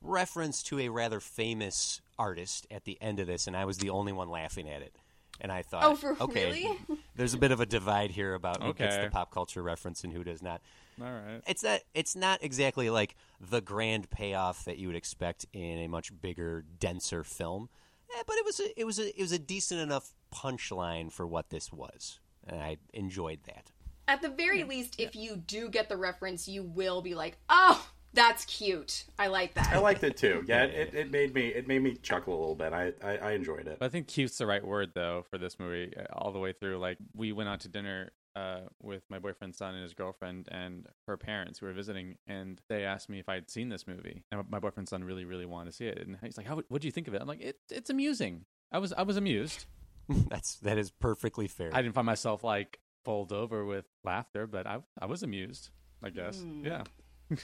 reference 0.02 0.62
to 0.64 0.78
a 0.80 0.88
rather 0.88 1.20
famous 1.20 2.00
artist 2.18 2.66
at 2.70 2.84
the 2.84 2.96
end 3.00 3.20
of 3.20 3.26
this, 3.26 3.46
and 3.46 3.56
I 3.56 3.64
was 3.64 3.78
the 3.78 3.90
only 3.90 4.12
one 4.12 4.28
laughing 4.30 4.68
at 4.68 4.82
it. 4.82 4.94
And 5.42 5.50
I 5.50 5.62
thought, 5.62 5.84
Oh, 5.84 5.94
for 5.94 6.16
okay, 6.20 6.50
really? 6.50 6.78
there's 7.16 7.32
a 7.32 7.38
bit 7.38 7.50
of 7.50 7.60
a 7.60 7.66
divide 7.66 8.10
here 8.10 8.34
about 8.34 8.62
who 8.62 8.74
gets 8.74 8.96
the 8.96 9.08
pop 9.10 9.30
culture 9.32 9.62
reference 9.62 10.04
and 10.04 10.12
who 10.12 10.22
does 10.22 10.42
not. 10.42 10.60
All 11.00 11.06
right. 11.10 11.40
It's 11.46 11.62
not. 11.64 11.80
It's 11.94 12.14
not 12.14 12.42
exactly 12.42 12.90
like 12.90 13.16
the 13.40 13.62
grand 13.62 14.10
payoff 14.10 14.66
that 14.66 14.76
you 14.76 14.88
would 14.88 14.96
expect 14.96 15.46
in 15.54 15.78
a 15.78 15.86
much 15.88 16.12
bigger, 16.20 16.62
denser 16.78 17.24
film. 17.24 17.70
Eh, 18.18 18.22
but 18.26 18.36
it 18.36 18.44
was 18.44 18.60
a, 18.60 18.80
it 18.80 18.84
was 18.84 18.98
a, 18.98 19.18
it 19.18 19.22
was 19.22 19.32
a 19.32 19.38
decent 19.38 19.80
enough 19.80 20.12
punchline 20.34 21.10
for 21.10 21.26
what 21.26 21.48
this 21.48 21.72
was. 21.72 22.18
and 22.46 22.60
I 22.60 22.76
enjoyed 22.92 23.40
that. 23.46 23.70
At 24.10 24.22
the 24.22 24.28
very 24.28 24.64
least, 24.64 24.96
if 24.98 25.14
you 25.14 25.36
do 25.36 25.68
get 25.68 25.88
the 25.88 25.96
reference, 25.96 26.48
you 26.48 26.64
will 26.64 27.00
be 27.00 27.14
like, 27.14 27.38
"Oh, 27.48 27.88
that's 28.12 28.44
cute. 28.44 29.04
I 29.16 29.28
like 29.28 29.54
that." 29.54 29.72
I 29.72 29.78
liked 29.78 30.02
it 30.02 30.16
too. 30.16 30.42
Yeah, 30.48 30.64
it, 30.64 30.92
it 30.94 31.12
made 31.12 31.32
me 31.32 31.46
it 31.46 31.68
made 31.68 31.80
me 31.80 31.94
chuckle 31.94 32.36
a 32.36 32.40
little 32.40 32.56
bit. 32.56 32.72
I 32.72 32.92
I, 33.04 33.16
I 33.18 33.30
enjoyed 33.34 33.68
it. 33.68 33.78
I 33.80 33.88
think 33.88 34.08
cute's 34.08 34.36
the 34.36 34.46
right 34.46 34.66
word 34.66 34.90
though 34.96 35.24
for 35.30 35.38
this 35.38 35.60
movie 35.60 35.94
uh, 35.96 36.06
all 36.12 36.32
the 36.32 36.40
way 36.40 36.52
through. 36.52 36.78
Like 36.78 36.98
we 37.14 37.30
went 37.30 37.48
out 37.48 37.60
to 37.60 37.68
dinner 37.68 38.10
uh, 38.34 38.62
with 38.82 39.04
my 39.08 39.20
boyfriend's 39.20 39.58
son 39.58 39.74
and 39.74 39.84
his 39.84 39.94
girlfriend 39.94 40.48
and 40.50 40.88
her 41.06 41.16
parents 41.16 41.60
who 41.60 41.66
were 41.66 41.72
visiting, 41.72 42.16
and 42.26 42.60
they 42.68 42.82
asked 42.82 43.08
me 43.08 43.20
if 43.20 43.28
I'd 43.28 43.48
seen 43.48 43.68
this 43.68 43.86
movie. 43.86 44.24
And 44.32 44.42
my 44.50 44.58
boyfriend's 44.58 44.90
son 44.90 45.04
really, 45.04 45.24
really 45.24 45.46
wanted 45.46 45.70
to 45.70 45.76
see 45.76 45.86
it, 45.86 46.00
and 46.00 46.16
he's 46.20 46.36
like, 46.36 46.48
"How? 46.48 46.60
What 46.66 46.82
do 46.82 46.88
you 46.88 46.92
think 46.92 47.06
of 47.06 47.14
it?" 47.14 47.22
I'm 47.22 47.28
like, 47.28 47.42
"It, 47.42 47.58
it's 47.70 47.90
amusing." 47.90 48.44
I 48.72 48.78
was, 48.78 48.92
I 48.92 49.02
was 49.02 49.16
amused. 49.16 49.66
That's 50.28 50.56
that 50.56 50.78
is 50.78 50.90
perfectly 50.90 51.46
fair. 51.46 51.70
I 51.72 51.80
didn't 51.80 51.94
find 51.94 52.06
myself 52.06 52.42
like 52.42 52.80
fold 53.04 53.32
over 53.32 53.64
with 53.64 53.84
laughter, 54.04 54.46
but 54.46 54.66
I, 54.66 54.78
I 55.00 55.06
was 55.06 55.22
amused. 55.22 55.70
I 56.02 56.10
guess, 56.10 56.40
Hmm. 56.40 56.64
yeah. 56.64 56.82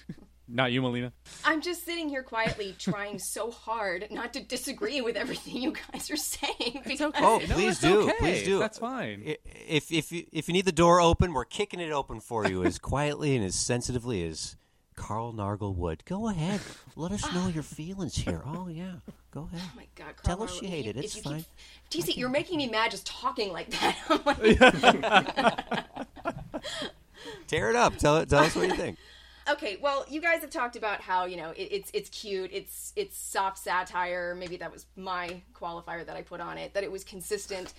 Not 0.48 0.70
you, 0.70 0.80
Melina. 0.80 1.12
I'm 1.44 1.60
just 1.60 1.84
sitting 1.84 2.08
here 2.08 2.22
quietly 2.22 2.74
trying 2.78 3.18
so 3.18 3.50
hard 3.50 4.06
not 4.12 4.32
to 4.34 4.40
disagree 4.44 5.00
with 5.00 5.16
everything 5.16 5.56
you 5.60 5.72
guys 5.92 6.08
are 6.10 6.16
saying. 6.16 6.82
because- 6.86 7.12
Oh, 7.16 7.40
please 7.44 7.72
it's 7.72 7.80
do. 7.80 8.02
okay. 8.02 8.14
Please 8.18 8.42
do. 8.44 8.58
That's 8.60 8.78
fine. 8.78 9.22
If 9.68 9.90
if 9.90 10.12
you, 10.12 10.24
if 10.32 10.46
you 10.48 10.54
need 10.54 10.64
the 10.64 10.70
door 10.72 11.00
open, 11.00 11.32
we're 11.32 11.44
kicking 11.46 11.80
it 11.80 11.90
open 11.90 12.20
for 12.20 12.46
you 12.46 12.62
as 12.64 12.78
quietly 12.78 13.34
and 13.34 13.44
as 13.44 13.56
sensitively 13.56 14.24
as 14.24 14.56
Carl 14.94 15.32
Nargle 15.32 15.74
would. 15.74 16.04
Go 16.04 16.28
ahead. 16.28 16.60
Let 16.94 17.10
us 17.10 17.34
know 17.34 17.48
your 17.48 17.64
feelings 17.64 18.14
here. 18.16 18.42
Oh 18.46 18.68
yeah. 18.68 18.94
Go 19.36 19.48
ahead. 19.52 19.60
Oh 19.62 19.72
my 19.76 19.86
God, 19.96 20.14
Tell 20.24 20.38
Carl, 20.38 20.48
us 20.48 20.56
if 20.56 20.62
you 20.62 20.68
hate 20.70 20.86
it. 20.86 20.96
It's 20.96 21.14
you 21.14 21.20
fine. 21.20 21.44
Keep, 21.90 22.06
TC, 22.06 22.16
you're 22.16 22.30
making 22.30 22.56
me 22.56 22.70
mad 22.70 22.90
just 22.90 23.06
talking 23.06 23.52
like 23.52 23.68
that. 23.68 23.94
Tear 27.46 27.68
it 27.68 27.76
up. 27.76 27.98
Tell 27.98 28.16
it. 28.16 28.30
tell 28.30 28.44
us 28.44 28.56
what 28.56 28.66
you 28.66 28.74
think. 28.74 28.96
okay, 29.50 29.76
well, 29.78 30.06
you 30.08 30.22
guys 30.22 30.40
have 30.40 30.48
talked 30.48 30.76
about 30.76 31.02
how 31.02 31.26
you 31.26 31.36
know 31.36 31.50
it, 31.50 31.68
it's 31.70 31.90
it's 31.92 32.08
cute, 32.08 32.48
it's 32.50 32.94
it's 32.96 33.18
soft 33.18 33.58
satire. 33.58 34.34
Maybe 34.34 34.56
that 34.56 34.72
was 34.72 34.86
my 34.96 35.42
qualifier 35.52 36.06
that 36.06 36.16
I 36.16 36.22
put 36.22 36.40
on 36.40 36.56
it. 36.56 36.72
That 36.72 36.82
it 36.82 36.90
was 36.90 37.04
consistent. 37.04 37.74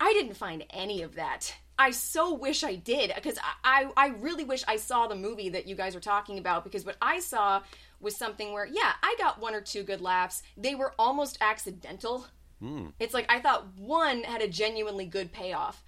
I 0.00 0.12
didn't 0.12 0.34
find 0.34 0.64
any 0.70 1.02
of 1.02 1.14
that. 1.14 1.54
I 1.78 1.92
so 1.92 2.34
wish 2.34 2.64
I 2.64 2.74
did 2.74 3.12
because 3.14 3.38
I, 3.62 3.92
I 3.96 4.06
I 4.06 4.08
really 4.08 4.42
wish 4.42 4.64
I 4.66 4.74
saw 4.74 5.06
the 5.06 5.14
movie 5.14 5.50
that 5.50 5.68
you 5.68 5.76
guys 5.76 5.94
were 5.94 6.00
talking 6.00 6.38
about 6.38 6.64
because 6.64 6.84
what 6.84 6.96
I 7.00 7.20
saw 7.20 7.62
was 8.00 8.16
something 8.16 8.52
where 8.52 8.66
yeah 8.66 8.92
I 9.02 9.14
got 9.18 9.40
one 9.40 9.54
or 9.54 9.60
two 9.60 9.82
good 9.82 10.00
laughs. 10.00 10.42
They 10.56 10.74
were 10.74 10.94
almost 10.98 11.38
accidental. 11.40 12.26
Hmm. 12.60 12.88
It's 12.98 13.14
like 13.14 13.26
I 13.30 13.40
thought 13.40 13.66
one 13.76 14.22
had 14.22 14.42
a 14.42 14.48
genuinely 14.48 15.06
good 15.06 15.32
payoff. 15.32 15.82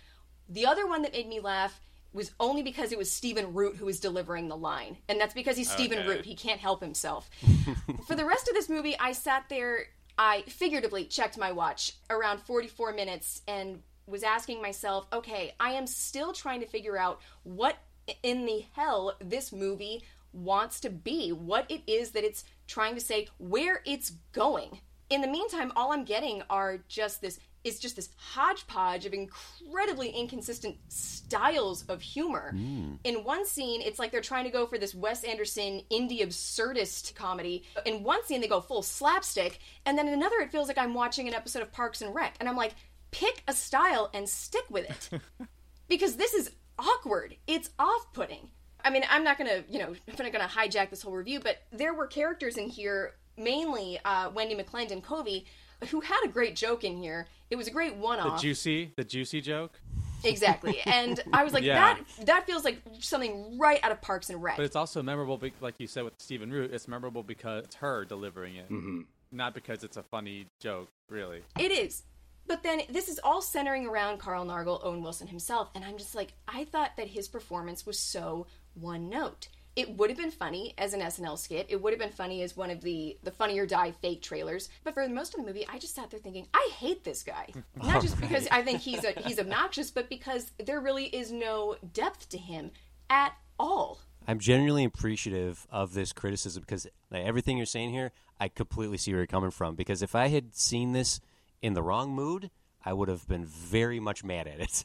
The 0.48 0.66
other 0.66 0.86
one 0.86 1.02
that 1.02 1.12
made 1.12 1.28
me 1.28 1.40
laugh 1.40 1.80
was 2.12 2.30
only 2.38 2.62
because 2.62 2.92
it 2.92 2.98
was 2.98 3.10
Stephen 3.10 3.54
Root 3.54 3.76
who 3.76 3.86
was 3.86 3.98
delivering 4.00 4.48
the 4.48 4.56
line. 4.56 4.98
And 5.08 5.18
that's 5.18 5.32
because 5.34 5.56
he's 5.56 5.70
Stephen 5.70 6.00
Okay. 6.00 6.08
Root. 6.08 6.24
He 6.26 6.34
can't 6.34 6.60
help 6.60 6.82
himself. 6.82 7.30
For 8.06 8.14
the 8.14 8.24
rest 8.26 8.48
of 8.48 8.54
this 8.54 8.68
movie, 8.68 8.94
I 8.98 9.12
sat 9.12 9.44
there, 9.48 9.86
I 10.18 10.42
figuratively 10.42 11.06
checked 11.06 11.38
my 11.38 11.52
watch 11.52 11.94
around 12.10 12.40
44 12.42 12.92
minutes 12.92 13.40
and 13.48 13.80
was 14.06 14.22
asking 14.22 14.60
myself, 14.60 15.06
okay, 15.10 15.54
I 15.58 15.70
am 15.70 15.86
still 15.86 16.34
trying 16.34 16.60
to 16.60 16.66
figure 16.66 16.98
out 16.98 17.20
what 17.44 17.76
in 18.22 18.44
the 18.44 18.64
hell 18.74 19.14
this 19.20 19.52
movie 19.52 20.02
wants 20.32 20.80
to 20.80 20.90
be, 20.90 21.30
what 21.30 21.70
it 21.70 21.82
is 21.86 22.12
that 22.12 22.24
it's 22.24 22.44
trying 22.66 22.94
to 22.94 23.00
say, 23.00 23.28
where 23.38 23.82
it's 23.84 24.10
going 24.32 24.80
in 25.12 25.20
the 25.20 25.28
meantime, 25.28 25.72
all 25.76 25.92
I'm 25.92 26.04
getting 26.04 26.42
are 26.48 26.78
just 26.88 27.20
this 27.20 27.38
is 27.64 27.78
just 27.78 27.94
this 27.94 28.08
hodgepodge 28.16 29.06
of 29.06 29.12
incredibly 29.12 30.08
inconsistent 30.08 30.76
styles 30.88 31.84
of 31.84 32.00
humor. 32.00 32.50
Hmm. 32.50 32.94
In 33.04 33.22
one 33.22 33.46
scene, 33.46 33.82
it's 33.82 34.00
like 34.00 34.10
they're 34.10 34.20
trying 34.20 34.44
to 34.44 34.50
go 34.50 34.66
for 34.66 34.78
this 34.78 34.96
Wes 34.96 35.22
Anderson 35.22 35.82
indie 35.92 36.22
absurdist 36.22 37.14
comedy. 37.14 37.62
In 37.84 38.02
one 38.02 38.24
scene, 38.24 38.40
they 38.40 38.48
go 38.48 38.60
full 38.60 38.82
slapstick, 38.82 39.60
and 39.86 39.96
then 39.96 40.08
in 40.08 40.14
another, 40.14 40.40
it 40.40 40.50
feels 40.50 40.66
like 40.66 40.78
I'm 40.78 40.94
watching 40.94 41.28
an 41.28 41.34
episode 41.34 41.62
of 41.62 41.70
Parks 41.70 42.02
and 42.02 42.12
Rec, 42.12 42.34
and 42.40 42.48
I'm 42.48 42.56
like, 42.56 42.74
pick 43.12 43.44
a 43.46 43.52
style 43.52 44.10
and 44.12 44.28
stick 44.28 44.64
with 44.68 44.90
it 44.90 45.20
because 45.88 46.16
this 46.16 46.34
is 46.34 46.50
awkward. 46.78 47.36
It's 47.46 47.70
off-putting. 47.78 48.48
I 48.84 48.90
mean, 48.90 49.02
I'm 49.10 49.24
not 49.24 49.38
gonna, 49.38 49.64
you 49.68 49.78
know, 49.78 49.88
I'm 50.08 50.14
not 50.18 50.32
gonna 50.32 50.48
hijack 50.48 50.90
this 50.90 51.02
whole 51.02 51.12
review, 51.14 51.40
but 51.40 51.58
there 51.72 51.94
were 51.94 52.06
characters 52.06 52.56
in 52.56 52.68
here, 52.68 53.14
mainly 53.36 53.98
uh, 54.04 54.30
Wendy 54.34 54.54
McLendon 54.54 55.02
Covey, 55.02 55.46
who 55.90 56.00
had 56.00 56.20
a 56.24 56.28
great 56.28 56.54
joke 56.56 56.84
in 56.84 56.96
here. 56.96 57.26
It 57.50 57.56
was 57.56 57.66
a 57.66 57.70
great 57.70 57.96
one-off. 57.96 58.36
The 58.40 58.42
juicy, 58.42 58.92
the 58.96 59.04
juicy 59.04 59.40
joke. 59.40 59.72
exactly, 60.24 60.80
and 60.86 61.20
I 61.32 61.42
was 61.44 61.52
like, 61.52 61.64
Yeah. 61.64 61.74
that 62.18 62.26
that 62.26 62.46
feels 62.46 62.64
like 62.64 62.80
something 63.00 63.58
right 63.58 63.80
out 63.82 63.90
of 63.92 64.00
Parks 64.00 64.30
and 64.30 64.42
Rec. 64.42 64.56
But 64.56 64.64
it's 64.66 64.76
also 64.76 65.02
memorable, 65.02 65.38
be- 65.38 65.52
like 65.60 65.74
you 65.78 65.86
said 65.86 66.04
with 66.04 66.14
Stephen 66.18 66.50
Root. 66.50 66.72
It's 66.72 66.86
memorable 66.88 67.22
because 67.22 67.64
it's 67.64 67.74
her 67.76 68.04
delivering 68.04 68.56
it, 68.56 68.70
not 69.32 69.54
because 69.54 69.82
it's 69.84 69.96
a 69.96 70.02
funny 70.02 70.46
joke. 70.60 70.88
Really, 71.08 71.42
It 71.58 71.70
is. 71.72 72.04
But 72.46 72.64
then 72.64 72.80
this 72.90 73.08
is 73.08 73.20
all 73.22 73.40
centering 73.40 73.86
around 73.86 74.18
Carl 74.18 74.44
Nargle, 74.44 74.80
Owen 74.84 75.00
Wilson 75.02 75.28
himself, 75.28 75.70
and 75.76 75.84
I'm 75.84 75.96
just 75.96 76.14
like, 76.16 76.32
I 76.48 76.64
thought 76.64 76.96
that 76.96 77.06
his 77.06 77.28
performance 77.28 77.86
was 77.86 77.98
so 78.00 78.46
one 78.74 79.08
note. 79.08 79.48
It 79.74 79.96
would 79.96 80.10
have 80.10 80.18
been 80.18 80.30
funny 80.30 80.74
as 80.76 80.92
an 80.92 81.00
SNL 81.00 81.38
skit. 81.38 81.66
It 81.70 81.80
would 81.80 81.94
have 81.94 82.00
been 82.00 82.10
funny 82.10 82.42
as 82.42 82.56
one 82.56 82.70
of 82.70 82.82
the 82.82 83.16
the 83.22 83.30
Funny 83.30 83.58
or 83.58 83.64
Die 83.64 83.92
fake 84.02 84.20
trailers. 84.20 84.68
But 84.84 84.92
for 84.92 85.08
most 85.08 85.34
of 85.34 85.40
the 85.40 85.46
movie, 85.46 85.66
I 85.66 85.78
just 85.78 85.94
sat 85.94 86.10
there 86.10 86.20
thinking, 86.20 86.46
I 86.52 86.70
hate 86.76 87.04
this 87.04 87.22
guy. 87.22 87.48
Not 87.82 88.02
just 88.02 88.20
because 88.20 88.46
I 88.50 88.62
think 88.62 88.80
he's 88.80 89.02
a, 89.02 89.12
he's 89.12 89.38
obnoxious, 89.38 89.90
but 89.90 90.10
because 90.10 90.52
there 90.62 90.80
really 90.80 91.06
is 91.06 91.32
no 91.32 91.76
depth 91.94 92.28
to 92.30 92.38
him 92.38 92.70
at 93.08 93.32
all. 93.58 94.00
I'm 94.28 94.38
genuinely 94.38 94.84
appreciative 94.84 95.66
of 95.70 95.94
this 95.94 96.12
criticism 96.12 96.60
because 96.60 96.86
like, 97.10 97.24
everything 97.24 97.56
you're 97.56 97.66
saying 97.66 97.90
here, 97.90 98.12
I 98.38 98.48
completely 98.48 98.98
see 98.98 99.12
where 99.12 99.20
you're 99.20 99.26
coming 99.26 99.50
from. 99.50 99.74
Because 99.74 100.02
if 100.02 100.14
I 100.14 100.28
had 100.28 100.54
seen 100.54 100.92
this 100.92 101.20
in 101.62 101.74
the 101.74 101.82
wrong 101.82 102.10
mood, 102.10 102.50
I 102.84 102.92
would 102.92 103.08
have 103.08 103.26
been 103.26 103.44
very 103.44 104.00
much 104.00 104.22
mad 104.22 104.46
at 104.46 104.60
it. 104.60 104.84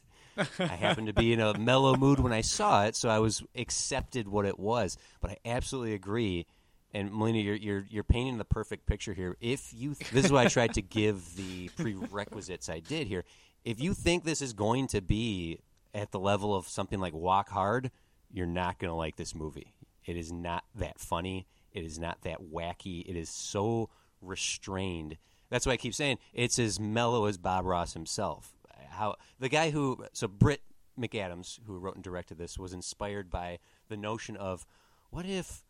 I 0.60 0.66
happened 0.66 1.08
to 1.08 1.14
be 1.14 1.34
in 1.34 1.40
a 1.40 1.58
mellow 1.58 1.96
mood 1.96 2.20
when 2.20 2.34
I 2.34 2.42
saw 2.42 2.86
it, 2.86 2.96
so 2.96 3.10
I 3.10 3.20
was 3.20 3.44
accepted 3.56 4.28
what 4.28 4.46
it 4.46 4.60
was. 4.60 4.98
But 5.22 5.32
I 5.32 5.38
absolutely 5.46 5.94
agree. 5.94 6.46
And 6.94 7.12
Melina, 7.12 7.40
you're 7.40 7.56
you're 7.56 7.86
you're 7.90 8.04
painting 8.04 8.38
the 8.38 8.46
perfect 8.46 8.86
picture 8.86 9.14
here. 9.14 9.36
If 9.42 9.74
you, 9.74 9.96
this 10.12 10.26
is 10.26 10.32
why 10.32 10.44
I 10.44 10.48
tried 10.48 10.74
to 10.76 10.82
give 10.82 11.36
the 11.36 11.70
prerequisites 11.70 12.70
I 12.70 12.80
did 12.80 13.08
here. 13.08 13.24
If 13.66 13.82
you 13.82 13.94
think 13.94 14.24
this 14.24 14.42
is 14.42 14.54
going 14.54 14.88
to 14.88 15.02
be 15.02 15.60
at 15.94 16.12
the 16.12 16.20
level 16.20 16.56
of 16.56 16.68
something 16.68 17.00
like 17.00 17.14
Walk 17.14 17.50
Hard, 17.50 17.92
you're 18.32 18.46
not 18.46 18.80
going 18.80 18.90
to 18.90 18.96
like 18.96 19.18
this 19.18 19.36
movie. 19.36 19.74
It 20.06 20.16
is 20.16 20.32
not 20.32 20.64
that 20.76 21.00
funny. 21.00 21.48
It 21.74 21.84
is 21.84 22.00
not 22.00 22.22
that 22.24 22.42
wacky. 22.42 23.04
It 23.08 23.16
is 23.16 23.30
so 23.30 23.90
restrained. 24.22 25.18
That's 25.50 25.66
why 25.66 25.74
I 25.74 25.78
keep 25.78 25.94
saying 25.94 26.18
it's 26.34 26.60
as 26.60 26.80
mellow 26.80 27.26
as 27.26 27.38
Bob 27.38 27.66
Ross 27.66 27.94
himself. 27.94 28.54
How 28.98 29.16
the 29.40 29.50
guy 29.50 29.70
who 29.70 30.06
so 30.14 30.28
Brett 30.28 30.62
McAdams, 31.00 31.60
who 31.66 31.78
wrote 31.78 31.96
and 31.96 32.04
directed 32.04 32.38
this, 32.38 32.58
was 32.58 32.74
inspired 32.74 33.30
by 33.30 33.60
the 33.90 33.98
notion 33.98 34.36
of 34.36 34.66
what 35.10 35.26
if 35.26 35.64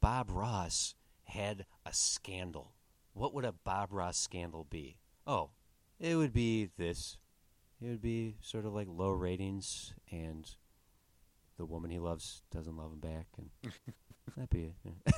Bob 0.00 0.30
Ross 0.30 0.94
had 1.24 1.64
a 1.84 1.92
scandal? 1.92 2.72
What 3.14 3.32
would 3.32 3.44
a 3.44 3.52
Bob 3.52 3.92
Ross 3.92 4.18
scandal 4.18 4.66
be? 4.68 4.98
Oh, 5.26 5.50
it 5.98 6.16
would 6.16 6.32
be 6.32 6.68
this. 6.76 7.16
It 7.80 7.86
would 7.88 8.02
be 8.02 8.36
sort 8.42 8.66
of 8.66 8.74
like 8.74 8.88
low 8.90 9.10
ratings, 9.10 9.94
and 10.10 10.48
the 11.56 11.64
woman 11.64 11.90
he 11.90 11.98
loves 11.98 12.42
doesn't 12.50 12.76
love 12.76 12.92
him 12.92 13.00
back, 13.00 13.26
and 13.38 13.50
that'd 14.34 14.50
be 14.50 14.72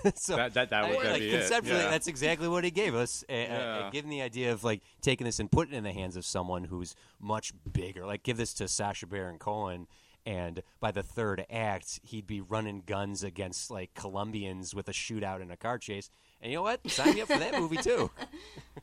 it. 0.04 0.18
so 0.18 0.36
That- 0.36 0.54
that- 0.54 0.70
that 0.70 0.84
I 0.84 0.88
would- 0.90 0.98
mean, 1.00 1.10
like, 1.12 1.20
be 1.20 1.30
it, 1.30 1.38
conceptually, 1.40 1.80
yeah. 1.80 1.90
that's 1.90 2.06
exactly 2.08 2.48
what 2.48 2.64
he 2.64 2.70
gave 2.70 2.94
us. 2.94 3.24
Uh, 3.28 3.32
uh, 3.32 3.90
given 3.90 4.10
the 4.10 4.22
idea 4.22 4.52
of 4.52 4.64
like 4.64 4.82
taking 5.00 5.24
this 5.24 5.38
and 5.40 5.50
putting 5.50 5.74
it 5.74 5.78
in 5.78 5.84
the 5.84 5.92
hands 5.92 6.16
of 6.16 6.24
someone 6.26 6.64
who's 6.64 6.94
much 7.20 7.52
bigger, 7.72 8.04
like 8.06 8.22
give 8.22 8.36
this 8.36 8.52
to 8.54 8.68
Sacha 8.68 9.06
Baron 9.06 9.38
Cohen. 9.38 9.86
And 10.26 10.62
by 10.78 10.90
the 10.90 11.02
third 11.02 11.46
act, 11.48 12.00
he'd 12.02 12.26
be 12.26 12.42
running 12.42 12.82
guns 12.84 13.22
against 13.24 13.70
like 13.70 13.94
Colombians 13.94 14.74
with 14.74 14.86
a 14.88 14.92
shootout 14.92 15.40
and 15.40 15.50
a 15.50 15.56
car 15.56 15.78
chase. 15.78 16.10
And 16.42 16.52
you 16.52 16.58
know 16.58 16.62
what? 16.62 16.86
Sign 16.90 17.14
me 17.14 17.22
up 17.22 17.28
for 17.28 17.38
that 17.38 17.58
movie 17.58 17.78
too. 17.78 18.10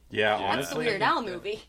Yeah, 0.10 0.30
That's 0.38 0.40
the 0.42 0.48
honestly, 0.48 0.86
Weird 0.86 1.02
Al 1.02 1.22
movie. 1.24 1.62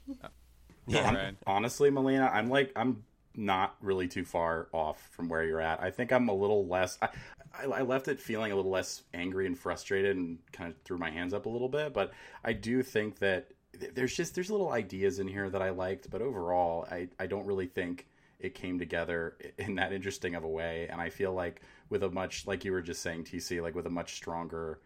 Yeah. 0.86 1.14
Right. 1.14 1.34
honestly, 1.46 1.90
Melina, 1.90 2.30
I'm 2.32 2.48
like 2.48 2.70
I'm 2.76 3.02
not 3.36 3.76
really 3.80 4.08
too 4.08 4.24
far 4.24 4.68
off 4.72 5.08
from 5.12 5.28
where 5.28 5.44
you're 5.44 5.60
at. 5.60 5.82
I 5.82 5.90
think 5.90 6.12
I'm 6.12 6.28
a 6.28 6.34
little 6.34 6.66
less. 6.66 6.98
I, 7.02 7.64
I, 7.64 7.82
left 7.82 8.08
it 8.08 8.20
feeling 8.20 8.52
a 8.52 8.56
little 8.56 8.70
less 8.70 9.02
angry 9.14 9.46
and 9.46 9.58
frustrated, 9.58 10.16
and 10.16 10.38
kind 10.52 10.70
of 10.70 10.76
threw 10.82 10.98
my 10.98 11.10
hands 11.10 11.34
up 11.34 11.46
a 11.46 11.48
little 11.48 11.68
bit. 11.68 11.92
But 11.92 12.12
I 12.44 12.52
do 12.52 12.82
think 12.82 13.18
that 13.18 13.48
there's 13.94 14.14
just 14.14 14.34
there's 14.34 14.50
little 14.50 14.72
ideas 14.72 15.18
in 15.18 15.28
here 15.28 15.50
that 15.50 15.62
I 15.62 15.70
liked, 15.70 16.10
but 16.10 16.22
overall, 16.22 16.86
I 16.90 17.08
I 17.18 17.26
don't 17.26 17.46
really 17.46 17.66
think 17.66 18.06
it 18.38 18.54
came 18.54 18.78
together 18.78 19.36
in 19.58 19.76
that 19.76 19.92
interesting 19.92 20.34
of 20.34 20.44
a 20.44 20.48
way. 20.48 20.88
And 20.90 21.00
I 21.00 21.10
feel 21.10 21.32
like 21.32 21.62
with 21.88 22.02
a 22.02 22.10
much 22.10 22.46
like 22.46 22.64
you 22.64 22.72
were 22.72 22.82
just 22.82 23.02
saying, 23.02 23.24
TC, 23.24 23.62
like 23.62 23.74
with 23.74 23.86
a 23.86 23.90
much 23.90 24.14
stronger 24.14 24.80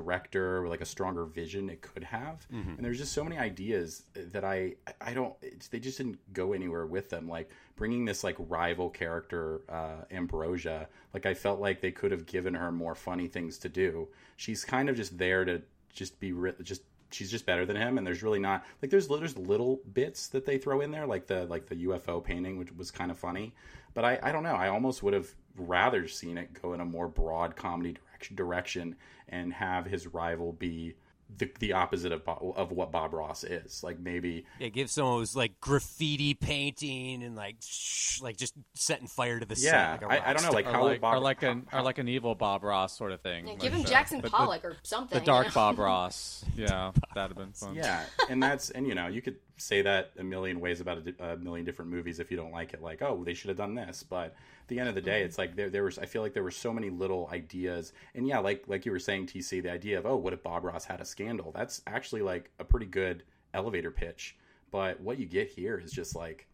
director 0.00 0.46
or 0.62 0.68
like 0.68 0.82
a 0.82 0.90
stronger 0.96 1.24
vision 1.24 1.70
it 1.70 1.80
could 1.80 2.04
have. 2.04 2.46
And 2.76 2.84
there's 2.84 2.98
just 2.98 3.12
so 3.12 3.24
many 3.24 3.38
ideas 3.50 4.02
that 4.32 4.44
I 4.44 4.74
I 5.00 5.14
don't 5.14 5.34
it's, 5.40 5.68
they 5.68 5.80
just 5.80 5.98
didn't 5.98 6.18
go 6.32 6.52
anywhere 6.52 6.86
with 6.86 7.08
them. 7.10 7.28
Like 7.28 7.48
bringing 7.76 8.04
this 8.04 8.22
like 8.24 8.36
rival 8.38 8.88
character 8.90 9.62
uh, 9.68 10.02
Ambrosia, 10.10 10.88
like 11.14 11.26
I 11.26 11.34
felt 11.34 11.60
like 11.60 11.80
they 11.80 11.92
could 11.92 12.12
have 12.12 12.26
given 12.26 12.54
her 12.54 12.70
more 12.72 12.94
funny 12.94 13.28
things 13.28 13.58
to 13.58 13.68
do. 13.68 14.08
She's 14.36 14.64
kind 14.64 14.88
of 14.88 14.96
just 14.96 15.16
there 15.16 15.44
to 15.44 15.62
just 15.92 16.20
be 16.20 16.32
ri- 16.32 16.60
just 16.62 16.82
she's 17.10 17.30
just 17.30 17.46
better 17.46 17.64
than 17.64 17.76
him 17.76 17.98
and 17.98 18.06
there's 18.06 18.22
really 18.22 18.38
not 18.38 18.64
like 18.82 18.90
there's 18.90 19.08
there's 19.08 19.38
little 19.38 19.80
bits 19.94 20.26
that 20.28 20.44
they 20.44 20.58
throw 20.58 20.80
in 20.80 20.90
there 20.90 21.06
like 21.06 21.26
the 21.26 21.46
like 21.46 21.66
the 21.66 21.86
UFO 21.86 22.22
painting 22.22 22.58
which 22.58 22.72
was 22.72 22.90
kind 22.90 23.10
of 23.10 23.16
funny 23.16 23.54
but 23.94 24.04
I 24.04 24.18
I 24.22 24.32
don't 24.32 24.42
know 24.42 24.56
I 24.56 24.68
almost 24.68 25.02
would 25.02 25.14
have 25.14 25.28
rather 25.56 26.08
seen 26.08 26.36
it 26.36 26.60
go 26.60 26.72
in 26.74 26.80
a 26.80 26.84
more 26.84 27.08
broad 27.08 27.56
comedy 27.56 27.96
direction 28.20 28.36
direction 28.36 28.96
and 29.28 29.52
have 29.52 29.86
his 29.86 30.06
rival 30.06 30.52
be 30.52 30.94
the, 31.38 31.50
the 31.58 31.72
opposite 31.72 32.12
of 32.12 32.24
Bob, 32.24 32.38
of 32.56 32.70
what 32.70 32.92
Bob 32.92 33.12
Ross 33.12 33.42
is 33.42 33.82
like 33.82 33.98
maybe 33.98 34.46
Yeah, 34.60 34.68
give 34.68 34.88
someone 34.88 35.18
who's 35.18 35.34
like 35.34 35.60
graffiti 35.60 36.34
painting 36.34 37.24
and 37.24 37.34
like 37.34 37.56
sh- 37.60 38.20
like 38.22 38.36
just 38.36 38.54
setting 38.74 39.08
fire 39.08 39.40
to 39.40 39.44
the 39.44 39.56
yeah 39.58 39.98
set. 39.98 40.02
Like 40.02 40.02
a 40.02 40.06
I, 40.06 40.16
rock 40.18 40.28
I 40.28 40.32
don't 40.32 40.42
know 40.44 40.50
like 40.52 40.66
or 40.66 40.70
how 40.72 40.84
like, 40.84 41.00
Bob 41.00 41.14
or 41.16 41.18
like 41.18 41.42
an 41.42 41.66
or 41.72 41.82
like 41.82 41.98
an 41.98 42.08
evil 42.08 42.36
Bob 42.36 42.62
Ross 42.62 42.96
sort 42.96 43.10
of 43.10 43.20
thing. 43.22 43.48
Yeah, 43.48 43.54
give 43.56 43.72
him 43.72 43.82
the- 43.82 43.88
Jackson 43.88 44.18
the- 44.18 44.28
the- 44.28 44.30
Pollock 44.30 44.64
or 44.64 44.76
something. 44.84 45.18
The 45.18 45.24
dark 45.24 45.46
you 45.46 45.50
know? 45.50 45.54
Bob 45.54 45.78
Ross. 45.80 46.44
Yeah, 46.56 46.92
that'd 47.16 47.36
have 47.36 47.44
been 47.44 47.52
fun. 47.52 47.74
Yeah, 47.74 48.04
and 48.30 48.40
that's 48.40 48.70
and 48.70 48.86
you 48.86 48.94
know 48.94 49.08
you 49.08 49.20
could 49.20 49.36
say 49.58 49.82
that 49.82 50.12
a 50.18 50.24
million 50.24 50.60
ways 50.60 50.80
about 50.80 50.98
a, 50.98 51.32
a 51.32 51.36
million 51.36 51.64
different 51.64 51.90
movies 51.90 52.20
if 52.20 52.30
you 52.30 52.36
don't 52.36 52.52
like 52.52 52.74
it. 52.74 52.82
Like, 52.82 53.02
oh, 53.02 53.22
they 53.24 53.34
should 53.34 53.48
have 53.48 53.56
done 53.56 53.74
this. 53.74 54.02
But 54.02 54.26
at 54.26 54.68
the 54.68 54.78
end 54.78 54.88
of 54.88 54.94
the 54.94 55.00
day, 55.00 55.22
it's 55.22 55.38
like 55.38 55.56
there 55.56 55.70
there 55.70 55.84
was. 55.84 55.98
I 55.98 56.06
feel 56.06 56.22
like 56.22 56.34
there 56.34 56.42
were 56.42 56.50
so 56.50 56.72
many 56.72 56.90
little 56.90 57.28
ideas, 57.32 57.92
and 58.14 58.26
yeah, 58.26 58.38
like 58.38 58.64
like 58.66 58.84
you 58.84 58.92
were 58.92 58.98
saying, 58.98 59.26
TC, 59.26 59.62
the 59.62 59.70
idea 59.70 59.98
of 59.98 60.06
oh, 60.06 60.16
what 60.16 60.32
if 60.32 60.42
Bob 60.42 60.64
Ross 60.64 60.84
had 60.84 61.00
a 61.00 61.04
scandal? 61.04 61.52
That's 61.52 61.82
actually 61.86 62.22
like 62.22 62.50
a 62.58 62.64
pretty 62.64 62.86
good 62.86 63.22
elevator 63.54 63.90
pitch. 63.90 64.36
But 64.70 65.00
what 65.00 65.18
you 65.18 65.26
get 65.26 65.48
here 65.48 65.78
is 65.78 65.92
just 65.92 66.14
like 66.14 66.48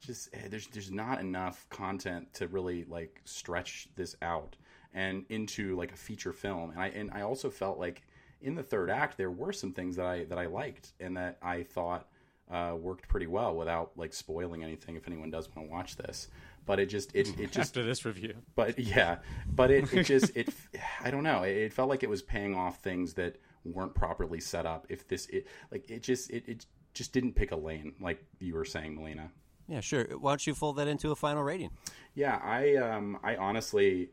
just 0.00 0.28
eh, 0.34 0.48
there's 0.48 0.66
there's 0.68 0.90
not 0.90 1.20
enough 1.20 1.66
content 1.70 2.32
to 2.34 2.48
really 2.48 2.84
like 2.84 3.20
stretch 3.24 3.88
this 3.96 4.16
out 4.22 4.56
and 4.94 5.24
into 5.28 5.76
like 5.76 5.92
a 5.92 5.96
feature 5.96 6.32
film 6.32 6.70
and 6.70 6.80
i 6.80 6.88
and 6.88 7.10
i 7.12 7.22
also 7.22 7.50
felt 7.50 7.78
like 7.78 8.02
in 8.42 8.54
the 8.54 8.62
third 8.62 8.90
act 8.90 9.16
there 9.16 9.30
were 9.30 9.52
some 9.52 9.72
things 9.72 9.96
that 9.96 10.06
i 10.06 10.24
that 10.24 10.38
i 10.38 10.46
liked 10.46 10.92
and 11.00 11.16
that 11.16 11.38
i 11.42 11.62
thought 11.62 12.08
uh, 12.50 12.74
worked 12.78 13.08
pretty 13.08 13.26
well 13.26 13.54
without 13.54 13.90
like 13.96 14.12
spoiling 14.12 14.62
anything 14.62 14.96
if 14.96 15.06
anyone 15.06 15.30
does 15.30 15.48
want 15.54 15.66
to 15.68 15.72
watch 15.72 15.96
this 15.96 16.28
but 16.64 16.78
it 16.78 16.86
just 16.86 17.14
it, 17.14 17.28
it 17.38 17.50
just 17.52 17.70
After 17.76 17.84
this 17.84 18.04
review, 18.04 18.34
but 18.54 18.78
yeah 18.78 19.18
but 19.52 19.70
it, 19.70 19.92
it 19.92 20.04
just 20.04 20.36
it 20.36 20.48
i 21.04 21.10
don't 21.10 21.24
know 21.24 21.42
it, 21.42 21.56
it 21.56 21.72
felt 21.72 21.88
like 21.88 22.02
it 22.02 22.10
was 22.10 22.22
paying 22.22 22.54
off 22.54 22.80
things 22.80 23.14
that 23.14 23.36
weren't 23.64 23.94
properly 23.94 24.40
set 24.40 24.64
up 24.64 24.86
if 24.88 25.08
this 25.08 25.26
it 25.26 25.46
like 25.72 25.90
it 25.90 26.02
just 26.02 26.30
it, 26.30 26.44
it 26.46 26.66
just 26.94 27.12
didn't 27.12 27.32
pick 27.34 27.50
a 27.50 27.56
lane 27.56 27.94
like 28.00 28.24
you 28.38 28.54
were 28.54 28.64
saying 28.64 28.94
melina 28.94 29.28
Yeah, 29.68 29.80
sure. 29.80 30.04
Why 30.16 30.30
don't 30.30 30.46
you 30.46 30.54
fold 30.54 30.76
that 30.76 30.86
into 30.86 31.10
a 31.10 31.16
final 31.16 31.42
rating? 31.42 31.70
yeah, 32.14 32.38
I 32.42 32.76
um 32.76 33.18
I 33.24 33.34
honestly 33.34 34.10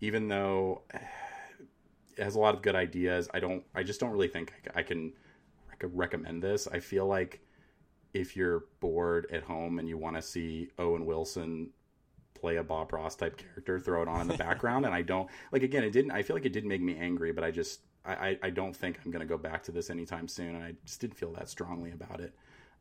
even 0.00 0.26
though 0.28 0.82
it 0.92 2.22
has 2.22 2.34
a 2.34 2.38
lot 2.40 2.54
of 2.54 2.62
good 2.62 2.74
ideas, 2.74 3.28
I 3.32 3.38
don't 3.38 3.62
I 3.74 3.84
just 3.84 4.00
don't 4.00 4.10
really 4.10 4.28
think 4.28 4.52
I, 4.74 4.82
can 4.82 5.12
rec- 5.70 5.90
recommend 5.94 6.42
this. 6.42 6.66
I 6.66 6.80
feel 6.80 7.06
like 7.06 7.40
if 8.16 8.36
you're 8.36 8.64
bored 8.80 9.26
at 9.30 9.42
home 9.42 9.78
and 9.78 9.88
you 9.88 9.98
want 9.98 10.16
to 10.16 10.22
see 10.22 10.70
Owen 10.78 11.04
Wilson 11.04 11.70
play 12.34 12.56
a 12.56 12.62
Bob 12.62 12.92
Ross 12.92 13.14
type 13.14 13.36
character, 13.36 13.78
throw 13.78 14.02
it 14.02 14.08
on 14.08 14.22
in 14.22 14.28
the 14.28 14.36
background 14.36 14.84
and 14.86 14.94
I 14.94 15.02
don't 15.02 15.28
like 15.52 15.62
again 15.62 15.84
it 15.84 15.90
didn't 15.90 16.10
I 16.10 16.22
feel 16.22 16.36
like 16.36 16.46
it 16.46 16.52
didn't 16.52 16.68
make 16.68 16.80
me 16.80 16.96
angry, 16.96 17.32
but 17.32 17.44
I 17.44 17.50
just 17.50 17.80
I, 18.04 18.12
I, 18.12 18.38
I 18.44 18.50
don't 18.50 18.74
think 18.74 18.98
I'm 19.04 19.10
gonna 19.10 19.26
go 19.26 19.38
back 19.38 19.62
to 19.64 19.72
this 19.72 19.90
anytime 19.90 20.28
soon 20.28 20.54
and 20.54 20.64
I 20.64 20.74
just 20.84 21.00
didn't 21.00 21.16
feel 21.16 21.32
that 21.32 21.48
strongly 21.48 21.92
about 21.92 22.20
it. 22.20 22.34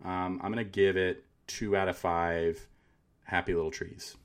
Um, 0.04 0.40
I'm 0.44 0.52
gonna 0.52 0.64
give 0.64 0.98
it 0.98 1.26
two 1.48 1.76
out 1.76 1.90
of 1.90 1.98
five 1.98 2.66
happy 3.24 3.54
little 3.54 3.72
trees. 3.72 4.16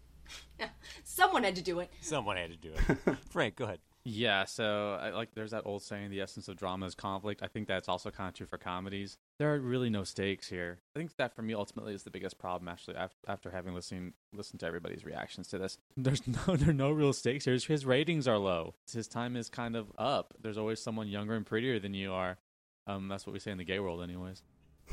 Someone 1.04 1.42
had 1.42 1.56
to 1.56 1.62
do 1.62 1.80
it. 1.80 1.90
Someone 2.00 2.36
had 2.36 2.50
to 2.50 2.56
do 2.56 2.72
it. 2.72 3.16
Frank, 3.30 3.56
go 3.56 3.64
ahead. 3.64 3.80
Yeah. 4.04 4.44
So 4.44 4.98
I, 5.00 5.10
like, 5.10 5.34
there's 5.34 5.50
that 5.50 5.62
old 5.66 5.82
saying: 5.82 6.10
"The 6.10 6.20
essence 6.20 6.48
of 6.48 6.56
drama 6.56 6.86
is 6.86 6.94
conflict." 6.94 7.42
I 7.42 7.46
think 7.46 7.68
that's 7.68 7.88
also 7.88 8.10
kind 8.10 8.28
of 8.28 8.34
true 8.34 8.46
for 8.46 8.58
comedies. 8.58 9.18
There 9.38 9.54
are 9.54 9.58
really 9.58 9.90
no 9.90 10.04
stakes 10.04 10.48
here. 10.48 10.78
I 10.94 10.98
think 10.98 11.16
that 11.16 11.34
for 11.34 11.42
me 11.42 11.54
ultimately 11.54 11.94
is 11.94 12.02
the 12.02 12.10
biggest 12.10 12.38
problem. 12.38 12.68
Actually, 12.68 12.96
af- 12.96 13.16
after 13.26 13.50
having 13.50 13.74
listened 13.74 14.14
listened 14.32 14.60
to 14.60 14.66
everybody's 14.66 15.04
reactions 15.04 15.48
to 15.48 15.58
this, 15.58 15.78
there's 15.96 16.26
no 16.26 16.56
there 16.56 16.70
are 16.70 16.74
no 16.74 16.90
real 16.90 17.12
stakes 17.12 17.44
here. 17.44 17.54
His 17.54 17.86
ratings 17.86 18.26
are 18.26 18.38
low. 18.38 18.74
His 18.92 19.08
time 19.08 19.36
is 19.36 19.48
kind 19.48 19.76
of 19.76 19.92
up. 19.98 20.34
There's 20.40 20.58
always 20.58 20.80
someone 20.80 21.08
younger 21.08 21.34
and 21.36 21.46
prettier 21.46 21.78
than 21.78 21.94
you 21.94 22.12
are. 22.12 22.38
Um, 22.86 23.08
that's 23.08 23.26
what 23.26 23.32
we 23.32 23.38
say 23.38 23.50
in 23.50 23.58
the 23.58 23.64
gay 23.64 23.78
world, 23.78 24.02
anyways. 24.02 24.42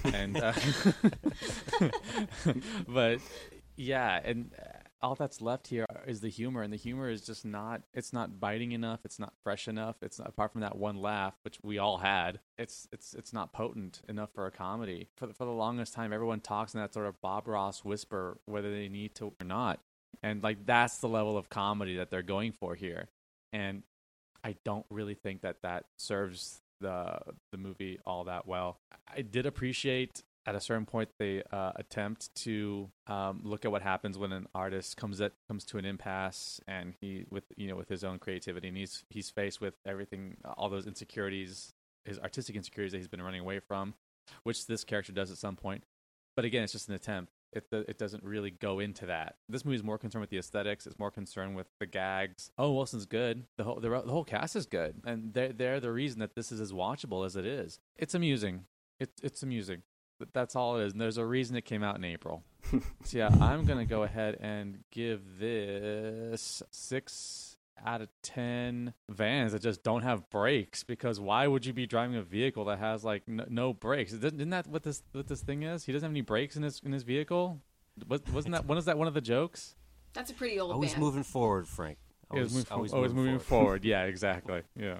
And 0.03 0.37
uh, 0.37 0.53
but 2.87 3.19
yeah, 3.75 4.19
and 4.23 4.51
uh, 4.57 4.79
all 5.01 5.15
that's 5.15 5.41
left 5.41 5.67
here 5.67 5.85
is 6.07 6.21
the 6.21 6.29
humor, 6.29 6.63
and 6.63 6.71
the 6.71 6.77
humor 6.77 7.09
is 7.09 7.21
just 7.21 7.45
not. 7.45 7.81
It's 7.93 8.13
not 8.13 8.39
biting 8.39 8.71
enough. 8.71 9.01
It's 9.03 9.19
not 9.19 9.33
fresh 9.43 9.67
enough. 9.67 9.97
It's 10.01 10.19
not, 10.19 10.29
apart 10.29 10.53
from 10.53 10.61
that 10.61 10.77
one 10.77 10.97
laugh, 11.01 11.35
which 11.43 11.59
we 11.61 11.77
all 11.77 11.97
had. 11.97 12.39
It's 12.57 12.87
it's 12.91 13.13
it's 13.13 13.33
not 13.33 13.53
potent 13.53 14.01
enough 14.07 14.29
for 14.33 14.45
a 14.45 14.51
comedy. 14.51 15.09
For 15.17 15.27
the, 15.27 15.33
for 15.33 15.45
the 15.45 15.51
longest 15.51 15.93
time, 15.93 16.13
everyone 16.13 16.39
talks 16.39 16.73
in 16.73 16.79
that 16.79 16.93
sort 16.93 17.07
of 17.07 17.21
Bob 17.21 17.47
Ross 17.47 17.83
whisper, 17.83 18.39
whether 18.45 18.71
they 18.71 18.87
need 18.87 19.15
to 19.15 19.33
or 19.39 19.45
not, 19.45 19.79
and 20.23 20.41
like 20.41 20.65
that's 20.65 20.97
the 20.99 21.09
level 21.09 21.37
of 21.37 21.49
comedy 21.49 21.97
that 21.97 22.09
they're 22.09 22.21
going 22.21 22.53
for 22.53 22.75
here. 22.75 23.09
And 23.51 23.83
I 24.43 24.55
don't 24.63 24.85
really 24.89 25.15
think 25.15 25.41
that 25.41 25.61
that 25.63 25.85
serves 25.97 26.61
the 26.79 27.19
the 27.51 27.57
movie 27.57 27.99
all 28.05 28.25
that 28.25 28.47
well. 28.47 28.79
I 29.13 29.21
did 29.21 29.45
appreciate 29.45 30.23
at 30.47 30.55
a 30.55 30.61
certain 30.61 30.85
point 30.85 31.09
they 31.19 31.43
uh, 31.51 31.73
attempt 31.75 32.33
to 32.33 32.89
um, 33.07 33.41
look 33.43 33.65
at 33.65 33.71
what 33.71 33.81
happens 33.81 34.17
when 34.17 34.31
an 34.31 34.47
artist 34.55 34.97
comes 34.97 35.19
at 35.21 35.33
comes 35.47 35.65
to 35.65 35.77
an 35.77 35.85
impasse 35.85 36.59
and 36.67 36.93
he 37.01 37.25
with 37.29 37.43
you 37.55 37.67
know 37.67 37.75
with 37.75 37.89
his 37.89 38.03
own 38.03 38.17
creativity 38.17 38.69
and 38.69 38.77
he's 38.77 39.03
he's 39.09 39.29
faced 39.29 39.59
with 39.61 39.75
everything 39.85 40.37
all 40.57 40.69
those 40.69 40.87
insecurities 40.87 41.73
his 42.05 42.17
artistic 42.19 42.55
insecurities 42.55 42.93
that 42.93 42.97
he's 42.97 43.07
been 43.07 43.21
running 43.21 43.41
away 43.41 43.59
from 43.59 43.93
which 44.43 44.65
this 44.65 44.83
character 44.83 45.11
does 45.11 45.29
at 45.29 45.37
some 45.37 45.57
point 45.57 45.83
but 46.35 46.45
again 46.45 46.63
it's 46.63 46.73
just 46.73 46.87
an 46.87 46.95
attempt 46.95 47.31
it, 47.53 47.65
it 47.71 47.97
doesn't 47.97 48.23
really 48.23 48.51
go 48.51 48.79
into 48.79 49.05
that. 49.05 49.35
This 49.47 49.63
movie 49.63 49.77
is 49.77 49.83
more 49.83 49.97
concerned 49.97 50.21
with 50.21 50.29
the 50.29 50.37
aesthetics. 50.37 50.85
It's 50.85 50.99
more 50.99 51.11
concerned 51.11 51.55
with 51.55 51.67
the 51.79 51.85
gags. 51.85 52.51
Oh, 52.57 52.73
Wilson's 52.73 53.05
good. 53.05 53.45
The 53.57 53.63
whole 53.63 53.79
the, 53.79 53.89
the 53.89 54.11
whole 54.11 54.25
cast 54.25 54.55
is 54.55 54.65
good, 54.65 55.01
and 55.05 55.33
they're 55.33 55.53
they're 55.53 55.79
the 55.79 55.91
reason 55.91 56.19
that 56.19 56.35
this 56.35 56.51
is 56.51 56.59
as 56.59 56.73
watchable 56.73 57.25
as 57.25 57.35
it 57.35 57.45
is. 57.45 57.79
It's 57.95 58.13
amusing. 58.13 58.65
It's 58.99 59.21
it's 59.23 59.43
amusing. 59.43 59.83
But 60.19 60.33
That's 60.33 60.55
all 60.55 60.79
it 60.79 60.85
is. 60.85 60.93
And 60.93 61.01
there's 61.01 61.17
a 61.17 61.25
reason 61.25 61.55
it 61.55 61.65
came 61.65 61.83
out 61.83 61.95
in 61.95 62.03
April. 62.03 62.43
so 63.03 63.17
yeah, 63.17 63.27
I'm 63.41 63.65
gonna 63.65 63.85
go 63.85 64.03
ahead 64.03 64.37
and 64.39 64.79
give 64.91 65.39
this 65.39 66.61
six 66.71 67.55
out 67.85 68.01
of 68.01 68.09
ten 68.23 68.93
vans 69.09 69.51
that 69.51 69.61
just 69.61 69.83
don't 69.83 70.01
have 70.01 70.27
brakes 70.31 70.83
because 70.83 71.19
why 71.19 71.45
would 71.45 71.63
you 71.65 71.73
be 71.73 71.85
driving 71.85 72.15
a 72.15 72.23
vehicle 72.23 72.65
that 72.65 72.79
has 72.79 73.03
like 73.03 73.27
no, 73.27 73.45
no 73.49 73.73
brakes? 73.73 74.11
Isn't 74.13 74.35
isn't 74.35 74.49
that 74.49 74.67
what 74.67 74.83
this 74.83 75.03
what 75.11 75.27
this 75.27 75.41
thing 75.41 75.63
is? 75.63 75.85
He 75.85 75.91
doesn't 75.91 76.05
have 76.05 76.11
any 76.11 76.21
brakes 76.21 76.55
in 76.55 76.63
his 76.63 76.81
in 76.83 76.91
his 76.91 77.03
vehicle. 77.03 77.61
Was, 78.07 78.21
wasn't 78.33 78.53
that 78.53 78.65
was 78.65 78.85
that 78.85 78.97
one 78.97 79.07
of 79.07 79.13
the 79.13 79.21
jokes? 79.21 79.75
That's 80.13 80.31
a 80.31 80.33
pretty 80.33 80.59
old 80.59 80.71
Always 80.71 80.91
band. 80.93 81.03
moving 81.03 81.23
forward, 81.23 81.67
Frank. 81.67 81.99
It 82.33 82.39
was 82.39 82.51
Always, 82.51 82.53
move- 82.55 82.71
always, 82.71 82.93
always 82.93 83.13
moving, 83.13 83.33
moving 83.33 83.39
forward. 83.45 83.63
forward. 83.65 83.85
Yeah, 83.85 84.03
exactly. 84.05 84.61
Yeah. 84.75 84.97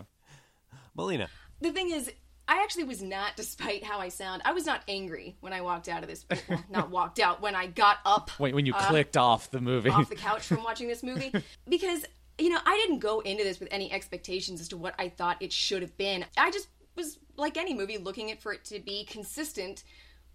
Melina, 0.96 1.28
The 1.62 1.72
thing 1.72 1.90
is, 1.92 2.12
I 2.48 2.64
actually 2.64 2.86
was 2.86 3.02
not, 3.02 3.36
despite 3.36 3.84
how 3.84 4.00
I 4.00 4.10
sound, 4.10 4.42
I 4.46 4.54
was 4.54 4.66
not 4.66 4.82
angry 4.88 5.36
when 5.42 5.52
I 5.54 5.62
walked 5.62 5.90
out 5.90 6.04
of 6.04 6.10
this. 6.10 6.26
Well, 6.50 6.64
not 6.70 6.90
walked 6.90 7.20
out, 7.20 7.42
when 7.42 7.56
I 7.56 7.68
got 7.68 7.98
up 8.06 8.32
Wait, 8.40 8.56
when 8.56 8.66
you 8.66 8.74
Uh, 8.74 8.88
clicked 8.88 9.18
off 9.18 9.52
the 9.52 9.60
movie. 9.62 9.90
off 9.90 10.10
the 10.10 10.16
couch 10.16 10.44
from 10.48 10.64
watching 10.64 10.88
this 10.88 11.04
movie. 11.04 11.34
Because, 11.70 12.06
you 12.38 12.50
know, 12.50 12.60
I 12.66 12.78
didn't 12.78 13.00
go 13.00 13.20
into 13.20 13.44
this 13.44 13.60
with 13.60 13.70
any 13.72 13.92
expectations 13.92 14.62
as 14.62 14.70
to 14.70 14.78
what 14.78 14.96
I 14.98 15.10
thought 15.10 15.38
it 15.42 15.52
should 15.52 15.82
have 15.82 15.98
been. 15.98 16.26
I 16.38 16.52
just 16.52 16.68
was, 16.96 17.20
like 17.36 17.58
any 17.58 17.74
movie, 17.74 17.98
looking 17.98 18.30
it 18.30 18.42
for 18.42 18.54
it 18.54 18.64
to 18.66 18.80
be 18.80 19.04
consistent 19.04 19.84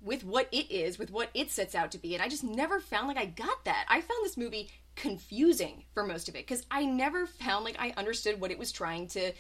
with 0.02 0.24
what 0.24 0.48
it 0.52 0.70
is, 0.70 0.98
with 0.98 1.10
what 1.10 1.30
it 1.32 1.50
sets 1.50 1.74
out 1.74 1.92
to 1.92 1.98
be. 1.98 2.14
And 2.14 2.22
I 2.22 2.28
just 2.28 2.44
never 2.44 2.80
found 2.80 3.08
like 3.08 3.16
I 3.16 3.26
got 3.26 3.64
that. 3.64 3.86
I 3.88 4.00
found 4.00 4.24
this 4.24 4.36
movie 4.36 4.68
confusing 4.94 5.84
for 5.94 6.04
most 6.04 6.28
of 6.28 6.34
it 6.34 6.46
because 6.46 6.66
I 6.70 6.84
never 6.84 7.26
found 7.26 7.64
like 7.64 7.76
I 7.78 7.94
understood 7.96 8.40
what 8.40 8.50
it 8.50 8.58
was 8.58 8.72
trying 8.72 9.06
to 9.08 9.32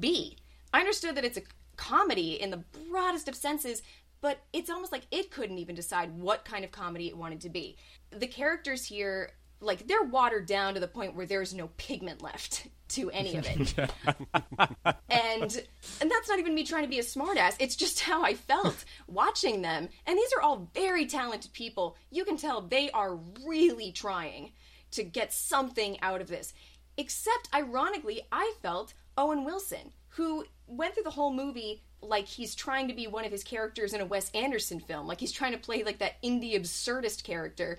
be. 0.00 0.36
I 0.72 0.80
understood 0.80 1.14
that 1.16 1.24
it's 1.24 1.36
a 1.36 1.42
comedy 1.76 2.40
in 2.40 2.50
the 2.50 2.62
broadest 2.90 3.28
of 3.28 3.34
senses, 3.34 3.82
but 4.20 4.38
it's 4.52 4.70
almost 4.70 4.92
like 4.92 5.06
it 5.10 5.30
couldn't 5.30 5.58
even 5.58 5.74
decide 5.74 6.18
what 6.18 6.44
kind 6.44 6.64
of 6.64 6.70
comedy 6.70 7.08
it 7.08 7.16
wanted 7.16 7.40
to 7.42 7.50
be. 7.50 7.76
The 8.10 8.26
characters 8.26 8.84
here, 8.84 9.32
like, 9.60 9.86
they're 9.86 10.02
watered 10.02 10.46
down 10.46 10.74
to 10.74 10.80
the 10.80 10.88
point 10.88 11.14
where 11.14 11.26
there's 11.26 11.54
no 11.54 11.68
pigment 11.76 12.22
left 12.22 12.66
to 12.88 13.10
any 13.10 13.36
of 13.36 13.46
it. 13.46 13.74
and 15.10 15.62
and 16.00 16.10
that's 16.10 16.28
not 16.28 16.38
even 16.38 16.54
me 16.54 16.64
trying 16.64 16.84
to 16.84 16.88
be 16.88 16.98
a 16.98 17.02
smartass. 17.02 17.56
It's 17.58 17.76
just 17.76 18.00
how 18.00 18.22
I 18.22 18.34
felt 18.34 18.84
watching 19.06 19.62
them. 19.62 19.88
And 20.06 20.16
these 20.16 20.32
are 20.36 20.42
all 20.42 20.70
very 20.74 21.06
talented 21.06 21.52
people. 21.52 21.96
You 22.10 22.24
can 22.24 22.36
tell 22.36 22.60
they 22.60 22.90
are 22.90 23.18
really 23.44 23.92
trying 23.92 24.52
to 24.92 25.04
get 25.04 25.32
something 25.32 26.00
out 26.00 26.20
of 26.20 26.28
this. 26.28 26.54
Except, 26.96 27.48
ironically, 27.54 28.22
I 28.32 28.54
felt 28.62 28.94
Owen 29.18 29.44
Wilson, 29.44 29.92
who 30.16 30.44
went 30.66 30.94
through 30.94 31.02
the 31.02 31.10
whole 31.10 31.32
movie 31.32 31.82
like 32.00 32.26
he's 32.26 32.54
trying 32.54 32.88
to 32.88 32.94
be 32.94 33.06
one 33.06 33.24
of 33.24 33.32
his 33.32 33.44
characters 33.44 33.92
in 33.92 34.00
a 34.00 34.06
Wes 34.06 34.30
Anderson 34.30 34.80
film. 34.80 35.06
Like 35.06 35.20
he's 35.20 35.32
trying 35.32 35.52
to 35.52 35.58
play 35.58 35.84
like 35.84 35.98
that 35.98 36.22
indie 36.22 36.58
absurdist 36.58 37.22
character, 37.22 37.78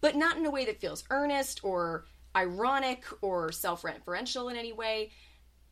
but 0.00 0.16
not 0.16 0.36
in 0.36 0.46
a 0.46 0.50
way 0.50 0.64
that 0.64 0.80
feels 0.80 1.04
earnest 1.10 1.62
or 1.62 2.06
ironic 2.34 3.04
or 3.20 3.52
self 3.52 3.82
referential 3.82 4.50
in 4.50 4.56
any 4.56 4.72
way. 4.72 5.10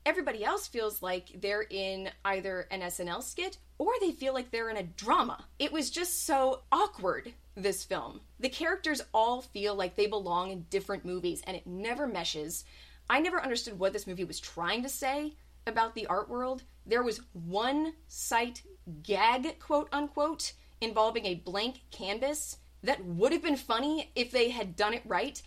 Everybody 0.05 0.45
else 0.45 0.67
feels 0.67 1.01
like 1.01 1.31
they're 1.41 1.65
in 1.71 2.11
either 2.25 2.67
an 2.71 2.81
SNL 2.81 3.23
skit 3.23 3.57
or 3.79 3.93
they 4.01 4.11
feel 4.11 4.35
like 4.35 4.51
they're 4.51 4.69
in 4.69 4.77
a 4.77 4.83
drama. 4.83 5.45
It 5.59 5.73
was 5.73 5.91
just 5.91 6.27
so 6.27 6.63
awkward, 6.73 7.33
this 7.55 7.85
film. 7.85 8.21
The 8.41 8.49
characters 8.49 9.01
all 9.15 9.43
feel 9.43 9.75
like 9.77 9.97
they 9.97 10.09
belong 10.09 10.51
in 10.51 10.67
different 10.71 11.05
movies 11.05 11.43
and 11.47 11.57
it 11.57 11.67
never 11.67 12.07
meshes. 12.07 12.65
I 13.09 13.21
never 13.21 13.41
understood 13.41 13.79
what 13.79 13.93
this 13.93 14.07
movie 14.07 14.25
was 14.25 14.41
trying 14.41 14.83
to 14.83 14.89
say 14.89 15.35
about 15.67 15.95
the 15.95 16.07
art 16.07 16.29
world. 16.29 16.65
There 16.87 17.03
was 17.03 17.21
one 17.33 17.95
sight 18.09 18.63
gag, 19.03 19.59
quote 19.59 19.89
unquote, 19.93 20.53
involving 20.81 21.27
a 21.27 21.37
blank 21.37 21.83
canvas 21.91 22.59
that 22.83 23.05
would 23.05 23.33
have 23.33 23.43
been 23.43 23.57
funny 23.57 24.11
if 24.17 24.31
they 24.31 24.51
had 24.51 24.75
done 24.75 24.95
it 24.95 25.03
right, 25.05 25.41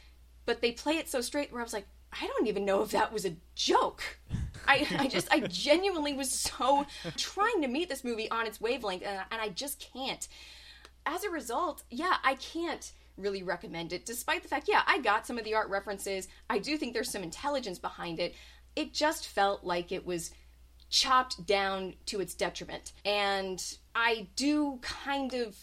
but 0.45 0.61
they 0.61 0.71
play 0.71 0.97
it 0.97 1.09
so 1.09 1.21
straight 1.21 1.51
where 1.51 1.61
I 1.61 1.63
was 1.63 1.73
like, 1.73 1.87
I 2.21 2.27
don't 2.27 2.47
even 2.47 2.63
know 2.63 2.81
if 2.81 2.91
that 2.91 3.11
was 3.11 3.25
a 3.25 3.35
joke. 3.55 4.19
I, 4.67 4.87
I 4.97 5.07
just, 5.07 5.31
I 5.31 5.41
genuinely 5.41 6.13
was 6.13 6.31
so 6.31 6.85
trying 7.17 7.61
to 7.61 7.67
meet 7.67 7.89
this 7.89 8.03
movie 8.03 8.31
on 8.31 8.47
its 8.47 8.61
wavelength, 8.61 9.03
and, 9.03 9.21
and 9.31 9.41
I 9.41 9.49
just 9.49 9.85
can't. 9.93 10.27
As 11.05 11.23
a 11.23 11.29
result, 11.29 11.83
yeah, 11.91 12.15
I 12.23 12.35
can't 12.35 12.91
really 13.17 13.43
recommend 13.43 13.93
it, 13.93 14.05
despite 14.05 14.43
the 14.43 14.49
fact, 14.49 14.67
yeah, 14.67 14.81
I 14.87 14.99
got 14.99 15.27
some 15.27 15.37
of 15.37 15.43
the 15.43 15.53
art 15.53 15.69
references. 15.69 16.27
I 16.49 16.59
do 16.59 16.77
think 16.77 16.93
there's 16.93 17.11
some 17.11 17.23
intelligence 17.23 17.79
behind 17.79 18.19
it. 18.19 18.33
It 18.75 18.93
just 18.93 19.27
felt 19.27 19.63
like 19.63 19.91
it 19.91 20.05
was 20.05 20.31
chopped 20.89 21.45
down 21.45 21.93
to 22.07 22.19
its 22.21 22.33
detriment. 22.35 22.93
And 23.03 23.61
I 23.93 24.27
do 24.35 24.79
kind 24.81 25.33
of 25.33 25.55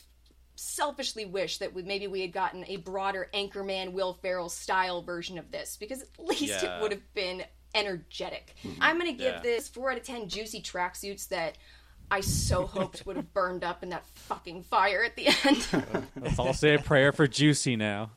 selfishly 0.56 1.24
wish 1.24 1.58
that 1.58 1.74
we, 1.74 1.82
maybe 1.82 2.06
we 2.06 2.20
had 2.20 2.32
gotten 2.32 2.64
a 2.68 2.76
broader 2.76 3.28
Anchorman 3.34 3.92
Will 3.92 4.14
Ferrell 4.14 4.48
style 4.48 5.02
version 5.02 5.38
of 5.38 5.50
this 5.50 5.76
because 5.76 6.02
at 6.02 6.08
least 6.18 6.42
Yeah. 6.62 6.76
it 6.78 6.82
would 6.82 6.92
have 6.92 7.14
been 7.14 7.42
energetic. 7.74 8.54
Mm-hmm. 8.62 8.82
I'm 8.82 8.98
going 8.98 9.10
to 9.10 9.16
give 9.16 9.34
Yeah. 9.36 9.40
this 9.40 9.68
4 9.68 9.92
out 9.92 9.98
of 9.98 10.04
10 10.04 10.28
juicy 10.28 10.60
tracksuits 10.60 11.28
that 11.28 11.56
I 12.10 12.20
so 12.20 12.66
hoped 12.66 13.06
would 13.06 13.16
have 13.16 13.32
burned 13.32 13.64
up 13.64 13.82
in 13.82 13.88
that 13.90 14.06
fucking 14.06 14.64
fire 14.64 15.02
at 15.02 15.16
the 15.16 15.28
end. 15.44 16.06
Let's 16.20 16.38
all 16.38 16.52
say 16.52 16.74
a 16.74 16.78
prayer 16.78 17.10
for 17.12 17.26
Juicy 17.26 17.74
now. 17.76 18.10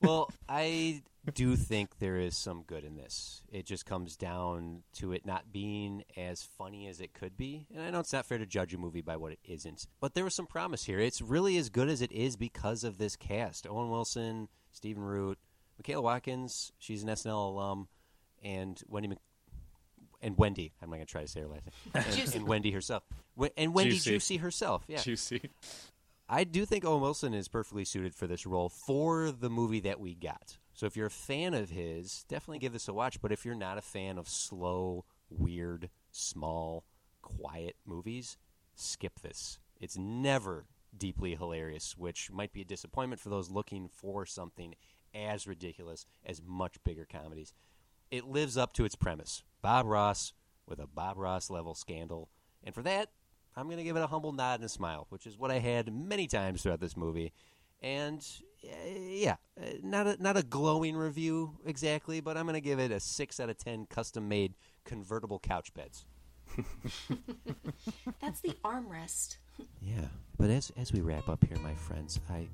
well, 0.00 0.30
I 0.48 1.02
do 1.34 1.54
think 1.56 1.98
there 1.98 2.16
is 2.16 2.36
some 2.36 2.62
good 2.62 2.84
in 2.84 2.96
this. 2.96 3.42
It 3.52 3.66
just 3.66 3.84
comes 3.84 4.16
down 4.16 4.82
to 4.94 5.12
it 5.12 5.26
not 5.26 5.52
being 5.52 6.02
as 6.16 6.42
funny 6.42 6.86
as 6.88 7.00
it 7.00 7.12
could 7.12 7.36
be. 7.36 7.66
And 7.74 7.82
I 7.82 7.90
know 7.90 8.00
it's 8.00 8.12
not 8.12 8.26
fair 8.26 8.38
to 8.38 8.46
judge 8.46 8.72
a 8.74 8.78
movie 8.78 9.02
by 9.02 9.16
what 9.16 9.32
it 9.32 9.38
isn't, 9.44 9.86
but 10.00 10.14
there 10.14 10.24
was 10.24 10.34
some 10.34 10.46
promise 10.46 10.84
here. 10.84 10.98
It's 10.98 11.20
really 11.20 11.56
as 11.58 11.68
good 11.68 11.88
as 11.88 12.00
it 12.00 12.10
is 12.12 12.36
because 12.36 12.84
of 12.84 12.98
this 12.98 13.16
cast 13.16 13.66
Owen 13.66 13.90
Wilson, 13.90 14.48
Stephen 14.72 15.02
Root, 15.02 15.38
Michaela 15.78 16.02
Watkins, 16.02 16.72
she's 16.78 17.02
an 17.02 17.08
SNL 17.10 17.52
alum, 17.52 17.88
and 18.42 18.80
Wendy 18.88 19.08
Mc- 19.08 19.18
and 20.22 20.36
Wendy. 20.36 20.72
I'm 20.82 20.90
not 20.90 20.96
going 20.96 21.06
to 21.06 21.10
try 21.12 21.22
to 21.22 21.28
say 21.28 21.40
her 21.40 21.48
last 21.48 21.64
name. 21.66 22.04
And, 22.24 22.34
and 22.34 22.46
Wendy 22.46 22.70
herself. 22.70 23.02
And 23.56 23.72
Wendy 23.74 23.92
Juicy. 23.92 24.10
Juicy 24.10 24.36
herself. 24.38 24.84
Yeah. 24.88 24.98
Juicy. 24.98 25.50
I 26.28 26.44
do 26.44 26.64
think 26.64 26.84
Owen 26.84 27.00
Wilson 27.00 27.34
is 27.34 27.48
perfectly 27.48 27.84
suited 27.84 28.14
for 28.14 28.26
this 28.26 28.46
role 28.46 28.68
for 28.68 29.32
the 29.32 29.50
movie 29.50 29.80
that 29.80 29.98
we 29.98 30.14
got. 30.14 30.58
So 30.80 30.86
if 30.86 30.96
you're 30.96 31.08
a 31.08 31.10
fan 31.10 31.52
of 31.52 31.68
his, 31.68 32.24
definitely 32.26 32.58
give 32.58 32.72
this 32.72 32.88
a 32.88 32.94
watch. 32.94 33.20
But 33.20 33.32
if 33.32 33.44
you're 33.44 33.54
not 33.54 33.76
a 33.76 33.82
fan 33.82 34.16
of 34.16 34.26
slow, 34.26 35.04
weird, 35.28 35.90
small, 36.10 36.86
quiet 37.20 37.76
movies, 37.84 38.38
skip 38.74 39.20
this. 39.20 39.58
It's 39.78 39.98
never 39.98 40.64
deeply 40.96 41.34
hilarious, 41.34 41.98
which 41.98 42.30
might 42.30 42.54
be 42.54 42.62
a 42.62 42.64
disappointment 42.64 43.20
for 43.20 43.28
those 43.28 43.50
looking 43.50 43.90
for 43.92 44.24
something 44.24 44.74
as 45.14 45.46
ridiculous 45.46 46.06
as 46.24 46.40
much 46.42 46.82
bigger 46.82 47.04
comedies. 47.04 47.52
It 48.10 48.24
lives 48.24 48.56
up 48.56 48.72
to 48.72 48.86
its 48.86 48.94
premise. 48.94 49.42
Bob 49.60 49.84
Ross 49.84 50.32
with 50.66 50.78
a 50.78 50.86
Bob 50.86 51.18
Ross 51.18 51.50
level 51.50 51.74
scandal. 51.74 52.30
And 52.64 52.74
for 52.74 52.82
that, 52.84 53.10
I'm 53.54 53.66
going 53.66 53.76
to 53.76 53.84
give 53.84 53.96
it 53.96 54.02
a 54.02 54.06
humble 54.06 54.32
nod 54.32 54.60
and 54.60 54.64
a 54.64 54.70
smile, 54.70 55.08
which 55.10 55.26
is 55.26 55.36
what 55.36 55.50
I 55.50 55.58
had 55.58 55.92
many 55.92 56.26
times 56.26 56.62
throughout 56.62 56.80
this 56.80 56.96
movie. 56.96 57.34
And 57.82 58.26
yeah, 58.62 59.36
uh, 59.60 59.66
not 59.82 60.06
a 60.06 60.22
not 60.22 60.36
a 60.36 60.42
glowing 60.42 60.96
review 60.96 61.58
exactly, 61.64 62.20
but 62.20 62.36
I'm 62.36 62.44
going 62.44 62.54
to 62.54 62.60
give 62.60 62.78
it 62.78 62.90
a 62.90 63.00
6 63.00 63.40
out 63.40 63.50
of 63.50 63.58
10 63.58 63.86
custom-made 63.86 64.54
convertible 64.84 65.38
couch 65.38 65.72
beds. 65.74 66.04
That's 68.20 68.40
the 68.40 68.56
armrest. 68.64 69.36
Yeah, 69.80 70.06
but 70.38 70.50
as 70.50 70.72
as 70.76 70.92
we 70.92 71.00
wrap 71.00 71.28
up 71.28 71.44
here, 71.44 71.58
my 71.58 71.74
friends, 71.74 72.20
I 72.28 72.48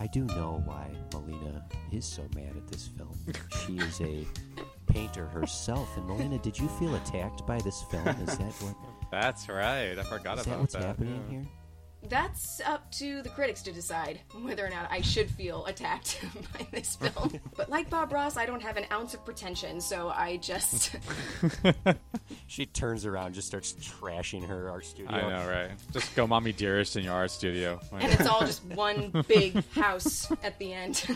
I 0.00 0.06
do 0.06 0.24
know 0.24 0.62
why 0.64 0.90
Melina 1.12 1.64
is 1.90 2.04
so 2.04 2.22
mad 2.34 2.56
at 2.56 2.66
this 2.68 2.88
film. 2.88 3.16
she 3.66 3.78
is 3.78 4.00
a 4.00 4.26
painter 4.86 5.26
herself, 5.26 5.88
and 5.96 6.06
Melina, 6.06 6.38
did 6.38 6.58
you 6.58 6.68
feel 6.68 6.94
attacked 6.94 7.46
by 7.46 7.58
this 7.58 7.82
film? 7.90 8.06
Is 8.08 8.38
that 8.38 8.52
what 8.62 8.76
That's 9.10 9.48
right. 9.48 9.98
I 9.98 10.02
forgot 10.04 10.38
is 10.38 10.44
that 10.44 10.50
about 10.50 10.60
what's 10.60 10.74
that. 10.74 10.82
happening 10.82 11.22
yeah. 11.28 11.38
here? 11.38 11.46
That's 12.08 12.60
up 12.60 12.90
to 12.92 13.22
the 13.22 13.28
critics 13.28 13.62
to 13.62 13.72
decide 13.72 14.20
whether 14.42 14.66
or 14.66 14.70
not 14.70 14.88
I 14.90 15.00
should 15.00 15.30
feel 15.30 15.64
attacked 15.66 16.20
by 16.58 16.66
this 16.72 16.96
film. 16.96 17.40
but 17.56 17.70
like 17.70 17.88
Bob 17.88 18.12
Ross, 18.12 18.36
I 18.36 18.44
don't 18.46 18.62
have 18.62 18.76
an 18.76 18.86
ounce 18.90 19.14
of 19.14 19.24
pretension, 19.24 19.80
so 19.80 20.08
I 20.08 20.36
just. 20.38 20.96
She 22.46 22.66
turns 22.66 23.06
around, 23.06 23.32
just 23.32 23.46
starts 23.46 23.72
trashing 23.74 24.46
her 24.46 24.68
art 24.68 24.84
studio. 24.84 25.10
I 25.10 25.20
know, 25.22 25.50
right? 25.50 25.70
Just 25.90 26.14
go, 26.14 26.26
mommy 26.26 26.52
dearest, 26.52 26.96
in 26.96 27.04
your 27.04 27.14
art 27.14 27.30
studio. 27.30 27.80
and 27.92 28.12
it's 28.12 28.26
all 28.26 28.40
just 28.40 28.62
one 28.66 29.24
big 29.26 29.64
house 29.70 30.30
at 30.42 30.58
the 30.58 30.74
end. 30.74 31.06